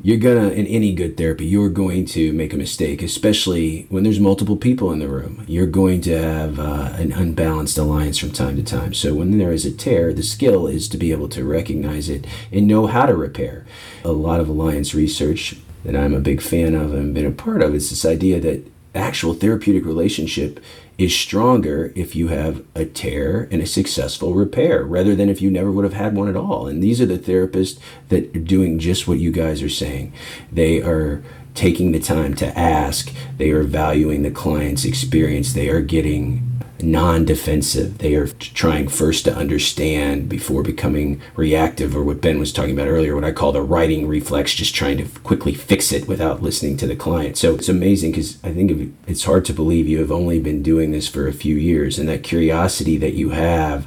[0.00, 4.20] you're gonna in any good therapy you're going to make a mistake especially when there's
[4.20, 5.44] multiple people in the room.
[5.48, 8.94] You're going to have uh, an unbalanced alliance from time to time.
[8.94, 12.26] So when there is a tear the skill is to be able to recognize it
[12.52, 13.66] and know how to repair.
[14.04, 17.62] A lot of alliance research that i'm a big fan of and been a part
[17.62, 20.60] of is this idea that actual therapeutic relationship
[20.98, 25.48] is stronger if you have a tear and a successful repair rather than if you
[25.48, 26.66] never would have had one at all.
[26.66, 30.12] And these are the therapists that are doing just what you guys are saying.
[30.50, 31.22] They are
[31.54, 37.24] taking the time to ask, they are valuing the client's experience, they are getting non
[37.24, 37.98] defensive.
[37.98, 42.88] They are trying first to understand before becoming reactive, or what Ben was talking about
[42.88, 46.76] earlier, what I call the righting reflex, just trying to quickly fix it without listening
[46.78, 47.36] to the client.
[47.36, 50.92] So it's amazing because I think it's hard to believe you have only been doing
[50.92, 53.86] this for a few years, and that curiosity that you have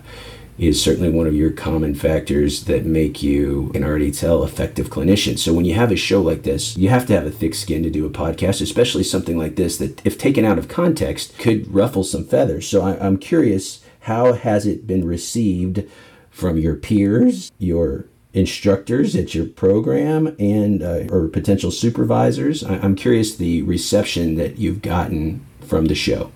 [0.58, 5.40] is certainly one of your common factors that make you, can already tell, effective clinicians.
[5.40, 7.84] So when you have a show like this, you have to have a thick skin
[7.84, 11.74] to do a podcast, especially something like this that, if taken out of context, could
[11.74, 12.68] ruffle some feathers.
[12.68, 15.84] So I, I'm curious, how has it been received
[16.30, 22.96] from your peers, your instructors at your program and uh, or potential supervisors I, am
[22.96, 26.32] curious the reception that you've gotten from the show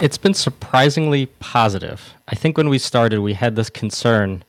[0.00, 2.14] it's been surprisingly positive.
[2.28, 4.44] I think when we started, we had this concern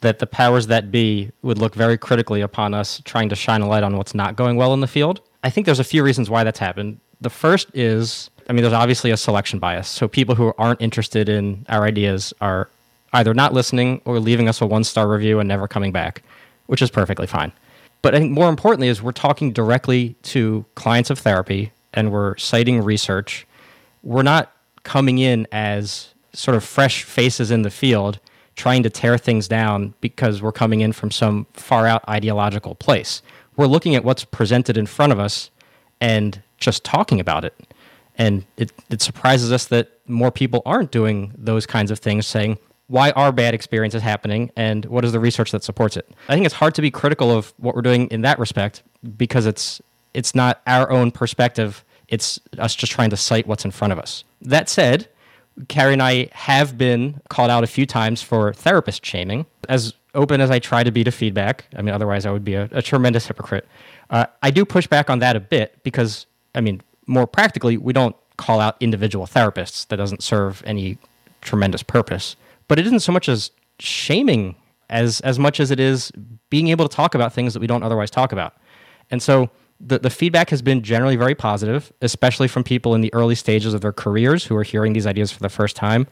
[0.00, 3.68] that the powers that be would look very critically upon us trying to shine a
[3.68, 5.20] light on what's not going well in the field.
[5.44, 7.00] I think there's a few reasons why that's happened.
[7.20, 9.88] The first is, I mean, there's obviously a selection bias.
[9.88, 12.68] So people who aren't interested in our ideas are
[13.12, 16.22] either not listening or leaving us a one star review and never coming back,
[16.66, 17.52] which is perfectly fine.
[18.02, 22.36] But I think more importantly is we're talking directly to clients of therapy and we're
[22.36, 23.46] citing research.
[24.02, 24.52] We're not
[24.82, 28.18] coming in as sort of fresh faces in the field
[28.56, 33.22] trying to tear things down because we're coming in from some far out ideological place.
[33.56, 35.50] We're looking at what's presented in front of us
[36.00, 37.54] and just talking about it.
[38.16, 42.58] And it, it surprises us that more people aren't doing those kinds of things, saying,
[42.88, 46.10] why are bad experiences happening and what is the research that supports it?
[46.28, 48.82] I think it's hard to be critical of what we're doing in that respect
[49.16, 49.80] because it's
[50.12, 53.98] it's not our own perspective it's us just trying to cite what's in front of
[53.98, 54.22] us.
[54.42, 55.08] That said,
[55.68, 59.46] Carrie and I have been called out a few times for therapist shaming.
[59.68, 62.54] As open as I try to be to feedback, I mean, otherwise I would be
[62.54, 63.66] a, a tremendous hypocrite.
[64.10, 67.94] Uh, I do push back on that a bit because, I mean, more practically, we
[67.94, 69.88] don't call out individual therapists.
[69.88, 70.98] That doesn't serve any
[71.40, 72.36] tremendous purpose.
[72.68, 74.54] But it isn't so much as shaming
[74.90, 76.12] as as much as it is
[76.50, 78.54] being able to talk about things that we don't otherwise talk about.
[79.10, 79.50] And so
[79.84, 83.74] the, the feedback has been generally very positive, especially from people in the early stages
[83.74, 86.06] of their careers who are hearing these ideas for the first time.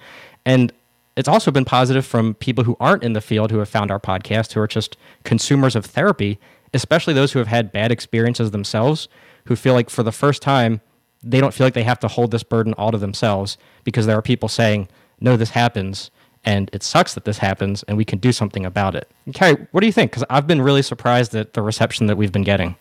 [0.45, 0.73] And
[1.17, 4.01] it's also been positive from people who aren't in the field who have found our
[4.01, 6.39] podcast, who are just consumers of therapy,
[6.75, 9.09] especially those who have had bad experiences themselves,
[9.47, 10.81] who feel like for the first time,
[11.23, 14.17] they don't feel like they have to hold this burden all to themselves because there
[14.17, 14.89] are people saying,
[15.21, 16.11] no, this happens
[16.45, 19.11] and it sucks that this happens and we can do something about it.
[19.35, 20.11] Carrie, what do you think?
[20.11, 22.77] Because I've been really surprised at the reception that we've been getting.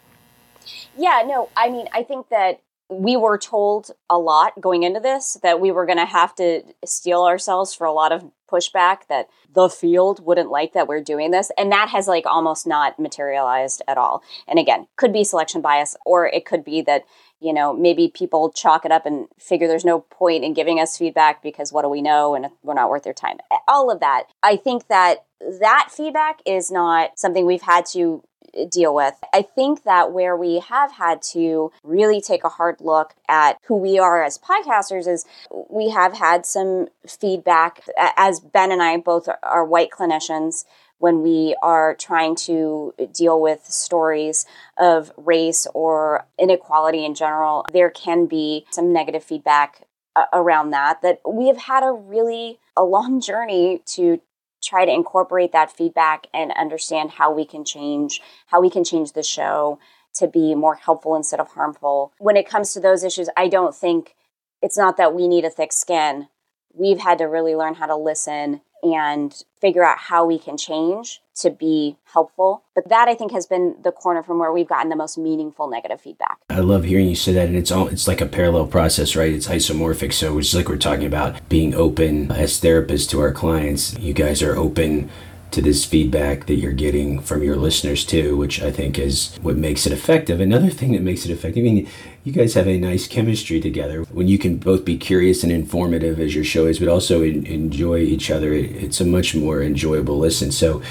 [0.97, 5.37] Yeah, no, I mean, I think that we were told a lot going into this
[5.43, 9.27] that we were going to have to steel ourselves for a lot of pushback that
[9.53, 13.83] the field wouldn't like that we're doing this and that has like almost not materialized
[13.87, 14.23] at all.
[14.47, 17.03] And again could be selection bias or it could be that
[17.39, 20.97] you know maybe people chalk it up and figure there's no point in giving us
[20.97, 23.37] feedback because what do we know and we're not worth their time.
[23.67, 24.23] All of that.
[24.41, 25.25] I think that
[25.59, 28.23] that feedback is not something we've had to
[28.57, 29.15] Uh, deal with.
[29.33, 33.75] I think that where we have had to really take a hard look at who
[33.75, 35.25] we are as podcasters is
[35.69, 40.65] we have had some feedback as Ben and I both are white clinicians
[40.99, 44.45] when we are trying to deal with stories
[44.77, 51.02] of race or inequality in general, there can be some negative feedback uh, around that
[51.02, 54.19] that we have had a really a long journey to
[54.62, 59.13] try to incorporate that feedback and understand how we can change how we can change
[59.13, 59.79] the show
[60.13, 63.75] to be more helpful instead of harmful when it comes to those issues i don't
[63.75, 64.15] think
[64.62, 66.27] it's not that we need a thick skin.
[66.73, 71.21] We've had to really learn how to listen and figure out how we can change
[71.42, 72.63] to be helpful.
[72.75, 75.69] But that I think has been the corner from where we've gotten the most meaningful
[75.69, 76.37] negative feedback.
[76.50, 79.33] I love hearing you say that, and it's all it's like a parallel process, right?
[79.33, 80.13] It's isomorphic.
[80.13, 83.98] So it's like we're talking about being open as therapists to our clients.
[84.00, 85.10] You guys are open
[85.52, 89.56] to this feedback that you're getting from your listeners too, which I think is what
[89.58, 90.40] makes it effective.
[90.40, 91.90] Another thing that makes it effective, I mean,
[92.23, 96.19] you guys have a nice chemistry together when you can both be curious and informative
[96.19, 98.54] as your show is, but also in, enjoy each other.
[98.54, 100.52] It's a much more enjoyable listen.
[100.52, 100.81] So,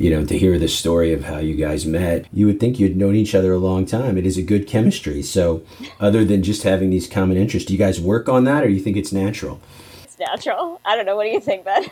[0.00, 2.96] you know, to hear the story of how you guys met, you would think you'd
[2.96, 4.16] known each other a long time.
[4.16, 5.22] It is a good chemistry.
[5.22, 5.62] So,
[6.00, 8.72] other than just having these common interests, do you guys work on that or do
[8.72, 9.60] you think it's natural?
[10.02, 10.80] It's natural.
[10.86, 11.16] I don't know.
[11.16, 11.84] What do you think, Ben?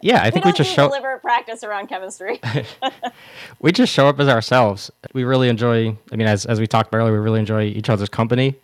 [0.00, 2.40] Yeah, I think we, we just show deliberate practice around chemistry.
[3.58, 4.92] we just show up as ourselves.
[5.12, 5.96] We really enjoy.
[6.12, 8.54] I mean, as as we talked earlier, we really enjoy each other's company,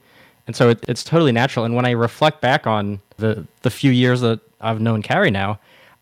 [0.47, 1.65] and so it, it's totally natural.
[1.65, 5.59] And when I reflect back on the the few years that I've known Carrie now,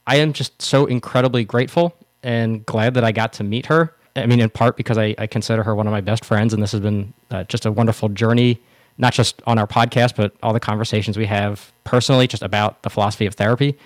[0.06, 3.94] I am just so incredibly grateful and glad that I got to meet her.
[4.14, 6.62] I mean, in part because I, I consider her one of my best friends, and
[6.62, 8.60] this has been uh, just a wonderful journey,
[8.98, 12.90] not just on our podcast, but all the conversations we have personally, just about the
[12.90, 13.76] philosophy of therapy.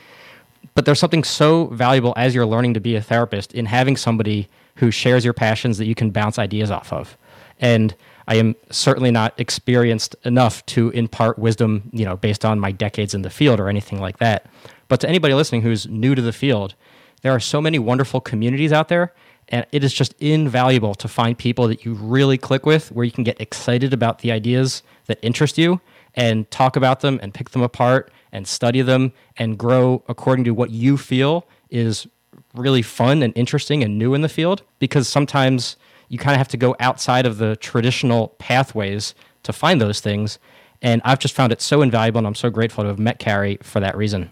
[0.75, 4.49] But there's something so valuable as you're learning to be a therapist in having somebody
[4.77, 7.17] who shares your passions that you can bounce ideas off of.
[7.61, 7.95] And
[8.29, 13.15] I am certainly not experienced enough to impart wisdom, you know, based on my decades
[13.15, 14.47] in the field or anything like that.
[14.89, 16.75] But to anybody listening who's new to the field,
[17.27, 19.13] there are so many wonderful communities out there,
[19.49, 23.11] and it is just invaluable to find people that you really click with, where you
[23.11, 25.81] can get excited about the ideas that interest you
[26.15, 30.53] and talk about them and pick them apart and study them and grow according to
[30.53, 32.07] what you feel is
[32.55, 35.77] really fun and interesting and new in the field because sometimes
[36.09, 40.39] you kind of have to go outside of the traditional pathways to find those things.
[40.81, 43.59] And I've just found it so invaluable, and I'm so grateful to have met Carrie
[43.65, 44.31] for that reason.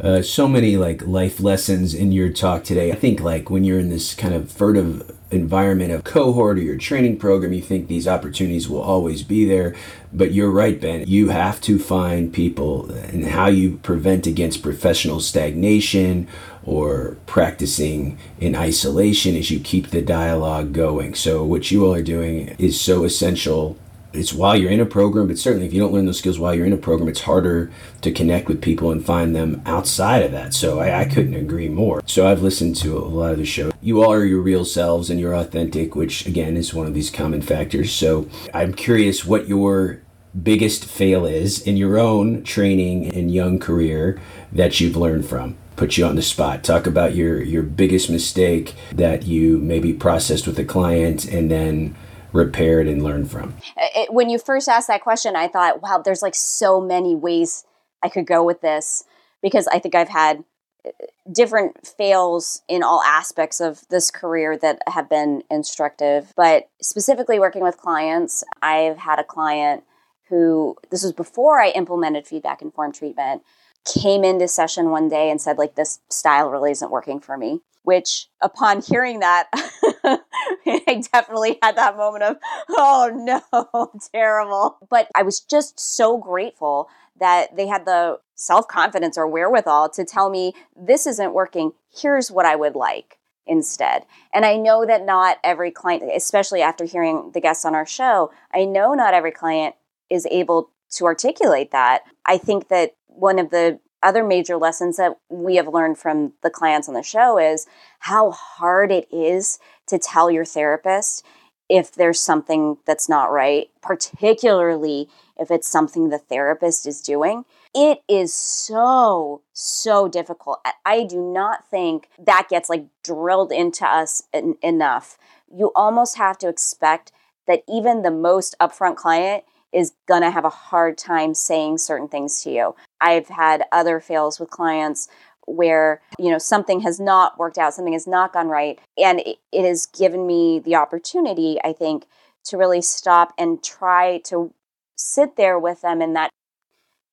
[0.00, 2.90] Uh, so many like life lessons in your talk today.
[2.90, 6.76] I think like when you're in this kind of furtive environment of cohort or your
[6.76, 9.74] training program, you think these opportunities will always be there.
[10.12, 11.04] But you're right, Ben.
[11.06, 16.26] You have to find people and how you prevent against professional stagnation
[16.64, 21.14] or practicing in isolation as you keep the dialogue going.
[21.14, 23.76] So what you all are doing is so essential
[24.14, 26.54] it's while you're in a program, but certainly if you don't learn those skills while
[26.54, 27.70] you're in a program, it's harder
[28.02, 30.54] to connect with people and find them outside of that.
[30.54, 32.02] So I, I, couldn't agree more.
[32.06, 33.72] So I've listened to a lot of the show.
[33.82, 37.42] You are your real selves and you're authentic, which again is one of these common
[37.42, 37.92] factors.
[37.92, 40.00] So I'm curious what your
[40.40, 44.20] biggest fail is in your own training and young career
[44.52, 48.74] that you've learned from put you on the spot talk about your your biggest mistake
[48.92, 51.94] that you maybe processed with a client and then
[52.34, 53.54] repaired and learned from?
[53.76, 57.64] It, when you first asked that question, I thought, wow, there's like so many ways
[58.02, 59.04] I could go with this
[59.40, 60.44] because I think I've had
[60.84, 60.90] uh,
[61.32, 66.32] different fails in all aspects of this career that have been instructive.
[66.36, 69.84] But specifically working with clients, I've had a client
[70.28, 73.42] who, this was before I implemented feedback informed treatment,
[73.84, 77.60] came into session one day and said, like, this style really isn't working for me.
[77.84, 82.36] Which, upon hearing that, I definitely had that moment of,
[82.70, 84.78] oh no, terrible.
[84.90, 86.88] But I was just so grateful
[87.20, 91.72] that they had the self confidence or wherewithal to tell me, this isn't working.
[91.94, 94.04] Here's what I would like instead.
[94.32, 98.32] And I know that not every client, especially after hearing the guests on our show,
[98.52, 99.74] I know not every client
[100.10, 102.04] is able to articulate that.
[102.24, 106.50] I think that one of the other major lessons that we have learned from the
[106.50, 107.66] clients on the show is
[108.00, 111.24] how hard it is to tell your therapist
[111.68, 117.44] if there's something that's not right, particularly if it's something the therapist is doing.
[117.74, 120.60] It is so, so difficult.
[120.84, 125.18] I do not think that gets like drilled into us en- enough.
[125.52, 127.10] You almost have to expect
[127.46, 129.44] that even the most upfront client
[129.74, 132.76] is going to have a hard time saying certain things to you.
[133.00, 135.08] I've had other fails with clients
[135.46, 139.36] where you know something has not worked out something has not gone right and it,
[139.52, 142.06] it has given me the opportunity i think
[142.42, 144.54] to really stop and try to
[144.96, 146.30] sit there with them and that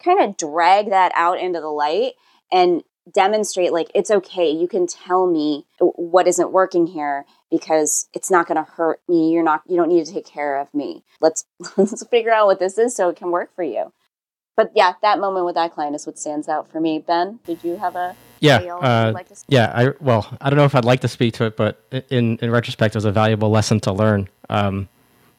[0.01, 2.13] kind of drag that out into the light
[2.51, 2.83] and
[3.13, 8.47] demonstrate like it's okay you can tell me what isn't working here because it's not
[8.47, 9.31] going to hurt me.
[9.31, 11.03] You're not you don't need to take care of me.
[11.19, 11.45] Let's
[11.77, 13.93] let's figure out what this is so it can work for you.
[14.55, 16.99] But yeah that moment with that client is what stands out for me.
[16.99, 20.73] Ben did you have a yeah uh, like yeah i well i don't know if
[20.73, 23.79] i'd like to speak to it but in in retrospect it was a valuable lesson
[23.81, 24.29] to learn.
[24.49, 24.89] Um,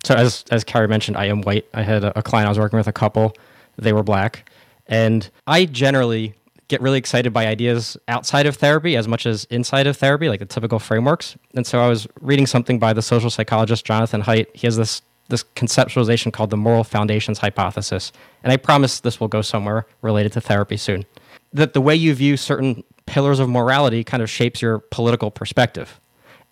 [0.05, 1.67] so as as carrie mentioned i am white.
[1.75, 3.35] I had a, a client i was working with a couple.
[3.77, 4.51] They were black.
[4.87, 6.35] And I generally
[6.73, 10.41] get really excited by ideas outside of therapy as much as inside of therapy, like
[10.41, 11.37] the typical frameworks.
[11.55, 14.47] And so I was reading something by the social psychologist Jonathan Haidt.
[14.55, 18.13] He has this this conceptualization called the moral foundations hypothesis.
[18.43, 21.05] And I promise this will go somewhere related to therapy soon.
[21.53, 26.01] That the way you view certain pillars of morality kind of shapes your political perspective.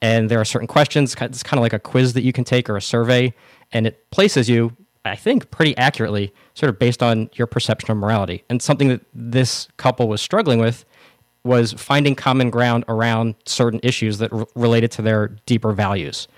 [0.01, 2.71] And there are certain questions, it's kind of like a quiz that you can take
[2.71, 3.35] or a survey,
[3.73, 4.75] and it places you
[5.05, 8.45] I think, pretty accurately, sort of based on your perception of morality.
[8.51, 10.85] And something that this couple was struggling with
[11.43, 16.29] was finding common ground around certain issues that related to their deeper values.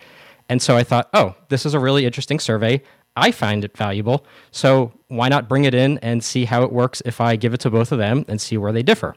[0.48, 2.82] And so I thought, oh, this is a really interesting survey.
[3.16, 4.24] I find it valuable.
[4.52, 7.60] So why not bring it in and see how it works if I give it
[7.60, 9.16] to both of them and see where they differ?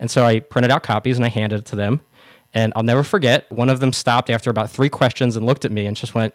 [0.00, 2.00] And so I printed out copies and I handed it to them.
[2.54, 5.72] And I'll never forget, one of them stopped after about three questions and looked at
[5.72, 6.34] me and just went,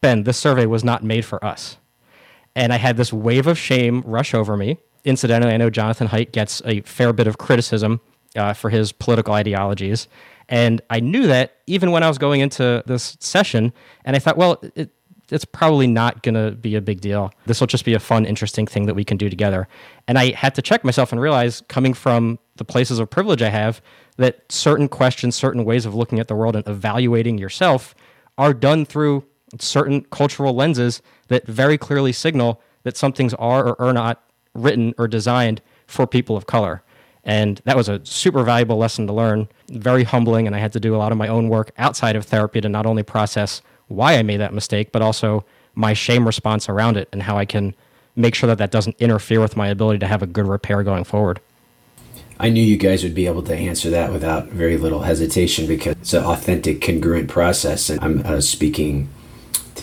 [0.00, 1.76] Ben, this survey was not made for us.
[2.54, 4.78] And I had this wave of shame rush over me.
[5.04, 8.00] Incidentally, I know Jonathan Haidt gets a fair bit of criticism
[8.36, 10.08] uh, for his political ideologies.
[10.48, 13.72] And I knew that even when I was going into this session,
[14.04, 14.90] and I thought, well, it,
[15.30, 17.32] it's probably not going to be a big deal.
[17.46, 19.68] This will just be a fun, interesting thing that we can do together.
[20.06, 23.50] And I had to check myself and realize, coming from the places of privilege I
[23.50, 23.82] have,
[24.16, 27.94] that certain questions, certain ways of looking at the world and evaluating yourself
[28.38, 29.24] are done through
[29.58, 34.22] certain cultural lenses that very clearly signal that some things are or are not
[34.54, 36.82] written or designed for people of color.
[37.24, 40.46] And that was a super valuable lesson to learn, very humbling.
[40.46, 42.68] And I had to do a lot of my own work outside of therapy to
[42.68, 45.44] not only process why I made that mistake, but also
[45.74, 47.74] my shame response around it and how I can
[48.16, 51.04] make sure that that doesn't interfere with my ability to have a good repair going
[51.04, 51.40] forward.
[52.40, 55.96] I knew you guys would be able to answer that without very little hesitation because
[55.96, 57.90] it's an authentic, congruent process.
[57.90, 59.08] And I'm uh, speaking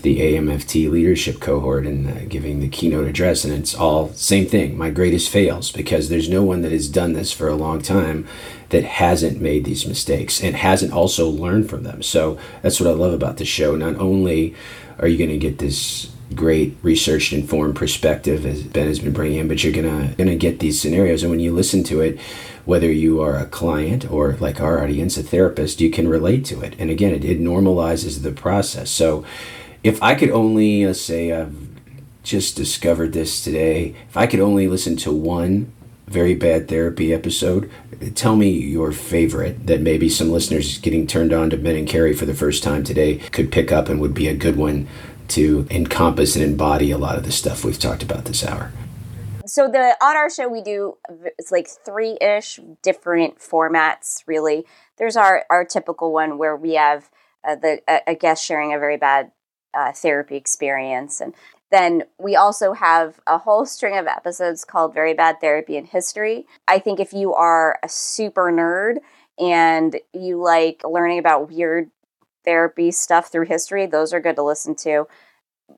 [0.05, 4.77] the AAMFT leadership cohort and uh, giving the keynote address, and it's all same thing.
[4.77, 8.27] My greatest fails because there's no one that has done this for a long time
[8.69, 12.03] that hasn't made these mistakes and hasn't also learned from them.
[12.03, 13.75] So that's what I love about the show.
[13.75, 14.53] Not only
[14.99, 19.39] are you going to get this great researched informed perspective as Ben has been bringing
[19.39, 22.19] in, but you're gonna gonna get these scenarios, and when you listen to it,
[22.65, 26.61] whether you are a client or like our audience, a therapist, you can relate to
[26.61, 26.75] it.
[26.77, 28.89] And again, it, it normalizes the process.
[28.89, 29.23] So
[29.85, 31.55] if I could only, let's say, I've
[32.23, 35.71] just discovered this today, if I could only listen to one
[36.07, 37.69] very bad therapy episode,
[38.15, 42.15] tell me your favorite that maybe some listeners getting turned on to Ben and Carrie
[42.15, 44.87] for the first time today could pick up and would be a good one
[45.27, 48.71] to encompass and embody a lot of the stuff we've talked about this hour.
[49.45, 50.97] So the on our show we do
[51.37, 54.23] it's like three ish different formats.
[54.25, 54.65] Really,
[54.97, 57.11] there's our our typical one where we have
[57.47, 59.31] uh, the a, a guest sharing a very bad
[59.75, 61.21] uh, therapy experience.
[61.21, 61.33] And
[61.71, 66.45] then we also have a whole string of episodes called Very Bad Therapy in History.
[66.67, 68.97] I think if you are a super nerd
[69.39, 71.89] and you like learning about weird
[72.45, 75.07] therapy stuff through history, those are good to listen to.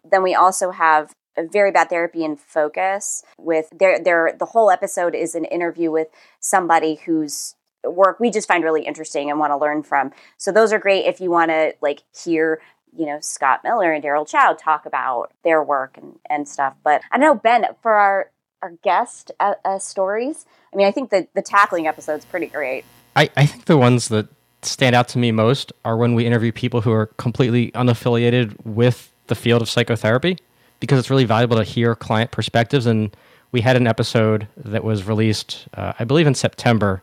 [0.09, 1.13] Then we also have
[1.51, 6.07] very bad therapy in focus with their their the whole episode is an interview with
[6.39, 10.11] somebody whose work we just find really interesting and want to learn from.
[10.37, 12.59] So those are great if you want to like hear
[12.95, 16.75] you know, Scott Miller and Daryl Chow talk about their work and, and stuff.
[16.83, 18.31] But I know, Ben, for our,
[18.61, 22.85] our guest uh, uh, stories, I mean, I think the, the tackling episode's pretty great.
[23.15, 24.27] I, I think the ones that
[24.61, 29.11] stand out to me most are when we interview people who are completely unaffiliated with
[29.27, 30.37] the field of psychotherapy
[30.79, 32.85] because it's really valuable to hear client perspectives.
[32.85, 33.15] And
[33.51, 37.01] we had an episode that was released, uh, I believe, in September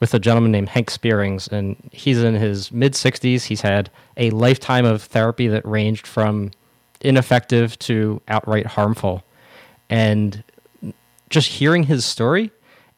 [0.00, 3.44] with a gentleman named Hank Spearings, and he's in his mid 60s.
[3.44, 6.50] He's had a lifetime of therapy that ranged from
[7.00, 9.24] ineffective to outright harmful.
[9.90, 10.42] And
[11.30, 12.50] just hearing his story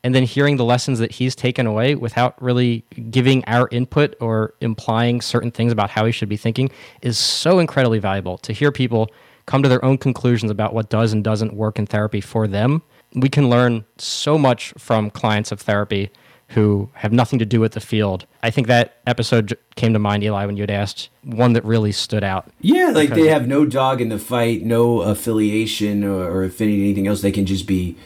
[0.03, 4.55] and then hearing the lessons that he's taken away without really giving our input or
[4.61, 6.71] implying certain things about how he should be thinking
[7.03, 9.11] is so incredibly valuable to hear people
[9.47, 12.83] come to their own conclusions about what does and doesn't work in therapy for them.
[13.15, 16.11] We can learn so much from clients of therapy
[16.51, 18.27] who have nothing to do with the field.
[18.43, 21.93] I think that episode came to mind, Eli, when you had asked one that really
[21.93, 22.51] stood out.
[22.61, 27.07] Yeah, like they have no dog in the fight, no affiliation or, or affinity, anything
[27.07, 27.23] else.
[27.23, 27.97] They can just be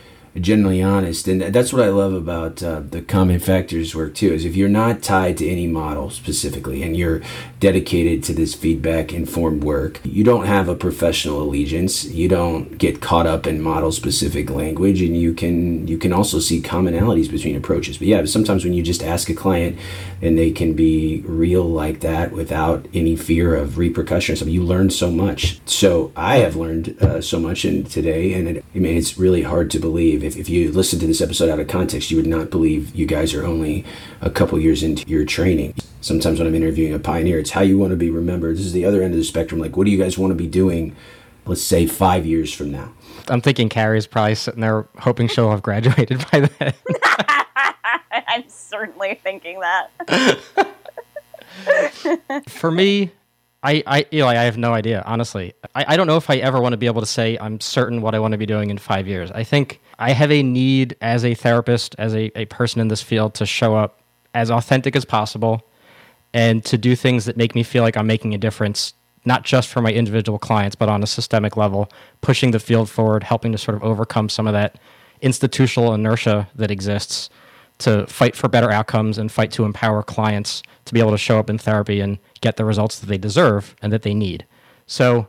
[0.41, 4.45] generally honest and that's what i love about uh, the common factors work too is
[4.45, 7.20] if you're not tied to any model specifically and you're
[7.61, 13.01] dedicated to this feedback informed work you don't have a professional allegiance you don't get
[13.01, 17.57] caught up in model specific language and you can you can also see commonalities between
[17.57, 17.99] approaches.
[17.99, 19.78] But yeah sometimes when you just ask a client
[20.22, 24.64] and they can be real like that without any fear of repercussion or something you
[24.64, 25.61] learn so much.
[25.66, 29.43] So i have learned uh, so much in today and it, i mean it's really
[29.43, 32.27] hard to believe if, if you listen to this episode out of context, you would
[32.27, 33.85] not believe you guys are only
[34.20, 35.75] a couple years into your training.
[36.01, 38.57] Sometimes when I'm interviewing a pioneer, it's how you want to be remembered.
[38.57, 39.61] This is the other end of the spectrum.
[39.61, 40.95] Like, what do you guys want to be doing,
[41.47, 42.93] let's say, five years from now?
[43.29, 46.75] I'm thinking Carrie's probably sitting there hoping she'll have graduated by then.
[48.29, 49.91] I'm certainly thinking that.
[52.49, 53.12] For me,
[53.62, 55.55] I, I, Eli, I have no idea, honestly.
[55.75, 58.03] I, I don't know if I ever want to be able to say I'm certain
[58.03, 59.31] what I want to be doing in five years.
[59.31, 63.03] I think I have a need as a therapist, as a, a person in this
[63.03, 64.01] field, to show up
[64.34, 65.62] as authentic as possible
[66.32, 69.68] and to do things that make me feel like I'm making a difference, not just
[69.68, 71.88] for my individual clients, but on a systemic level,
[72.20, 74.78] pushing the field forward, helping to sort of overcome some of that
[75.22, 77.30] institutional inertia that exists
[77.78, 81.38] to fight for better outcomes and fight to empower clients to be able to show
[81.38, 84.45] up in therapy and get the results that they deserve and that they need.
[84.86, 85.28] So,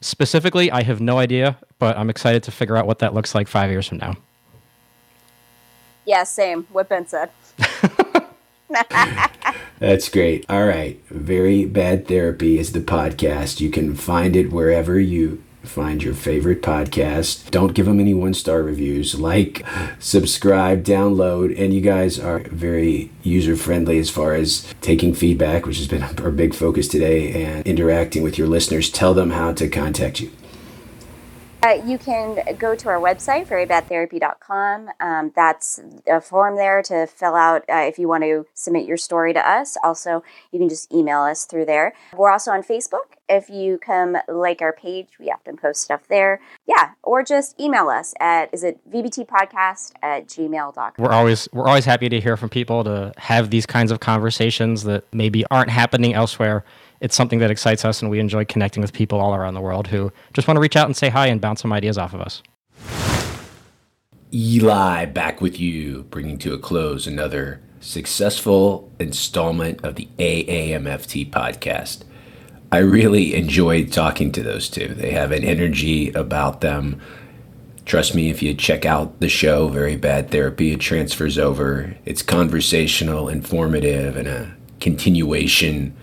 [0.00, 3.48] specifically, I have no idea, but I'm excited to figure out what that looks like
[3.48, 4.16] five years from now.
[6.04, 6.66] Yeah, same.
[6.72, 7.30] What Ben said.
[9.78, 10.44] That's great.
[10.48, 11.00] All right.
[11.08, 13.60] Very Bad Therapy is the podcast.
[13.60, 17.50] You can find it wherever you find your favorite podcast.
[17.50, 19.18] Don't give them any one star reviews.
[19.18, 19.64] Like,
[19.98, 25.78] subscribe, download, and you guys are very user friendly as far as taking feedback, which
[25.78, 28.90] has been our big focus today, and interacting with your listeners.
[28.90, 30.30] Tell them how to contact you.
[31.62, 34.88] Uh, you can go to our website, verybadtherapy.com.
[34.98, 38.96] Um, that's a form there to fill out uh, if you want to submit your
[38.96, 39.76] story to us.
[39.84, 41.92] Also, you can just email us through there.
[42.16, 43.19] We're also on Facebook.
[43.30, 46.40] If you come like our page, we often post stuff there.
[46.66, 50.92] Yeah, or just email us at is it vbtpodcast at gmail.com.
[50.98, 54.82] We're always we're always happy to hear from people to have these kinds of conversations
[54.84, 56.64] that maybe aren't happening elsewhere
[57.00, 59.86] it's something that excites us, and we enjoy connecting with people all around the world
[59.86, 62.20] who just want to reach out and say hi and bounce some ideas off of
[62.20, 62.42] us.
[64.32, 72.04] Eli back with you, bringing to a close another successful installment of the AAMFT podcast.
[72.72, 74.88] I really enjoyed talking to those two.
[74.88, 77.00] They have an energy about them.
[77.84, 81.96] Trust me, if you check out the show, Very Bad Therapy, it transfers over.
[82.04, 85.96] It's conversational, informative, and a continuation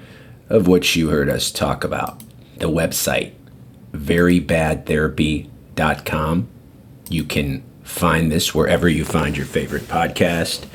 [0.49, 2.19] of what you heard us talk about.
[2.57, 3.31] The website,
[3.93, 6.47] verybadtherapy.com.
[7.09, 10.65] You can find this wherever you find your favorite podcast.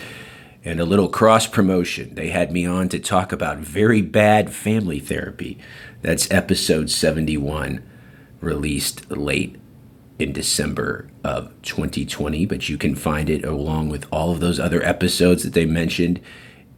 [0.64, 2.14] And a little cross promotion.
[2.14, 5.58] They had me on to talk about very bad family therapy.
[6.02, 7.82] That's episode 71,
[8.40, 9.56] released late
[10.20, 12.46] in December of 2020.
[12.46, 16.20] But you can find it along with all of those other episodes that they mentioned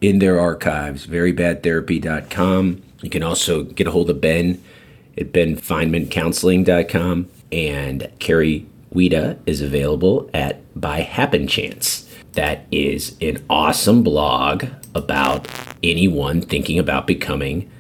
[0.01, 2.82] in their archives, verybadtherapy.com.
[3.03, 4.62] You can also get a hold of Ben
[5.18, 7.28] at benfinemancounseling.com.
[7.53, 12.03] And Carrie Wiita is available at By Happen Chance.
[12.35, 14.64] That is an awesome blog
[14.95, 15.49] about
[15.82, 17.70] anyone thinking about becoming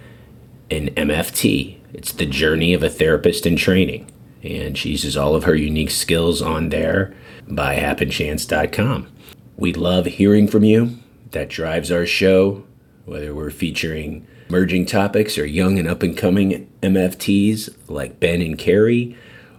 [0.70, 1.78] an MFT.
[1.92, 4.10] It's the journey of a therapist in training.
[4.42, 7.14] And she uses all of her unique skills on there
[7.48, 9.08] by happenchance.com.
[9.56, 10.98] We love hearing from you.
[11.30, 12.64] That drives our show,
[13.06, 18.56] whether we're featuring emerging topics or young and up and coming MFTs like Ben and
[18.56, 19.16] Carrie,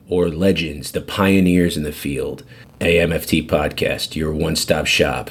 [0.07, 2.43] or legends, the pioneers in the field.
[2.79, 5.29] AAMFT Podcast, your one stop shop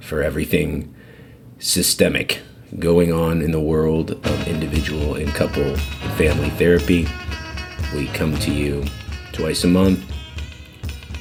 [0.00, 0.94] for everything
[1.58, 2.40] systemic
[2.78, 7.08] going on in the world of individual and couple and family therapy.
[7.94, 8.84] We come to you
[9.32, 10.04] twice a month,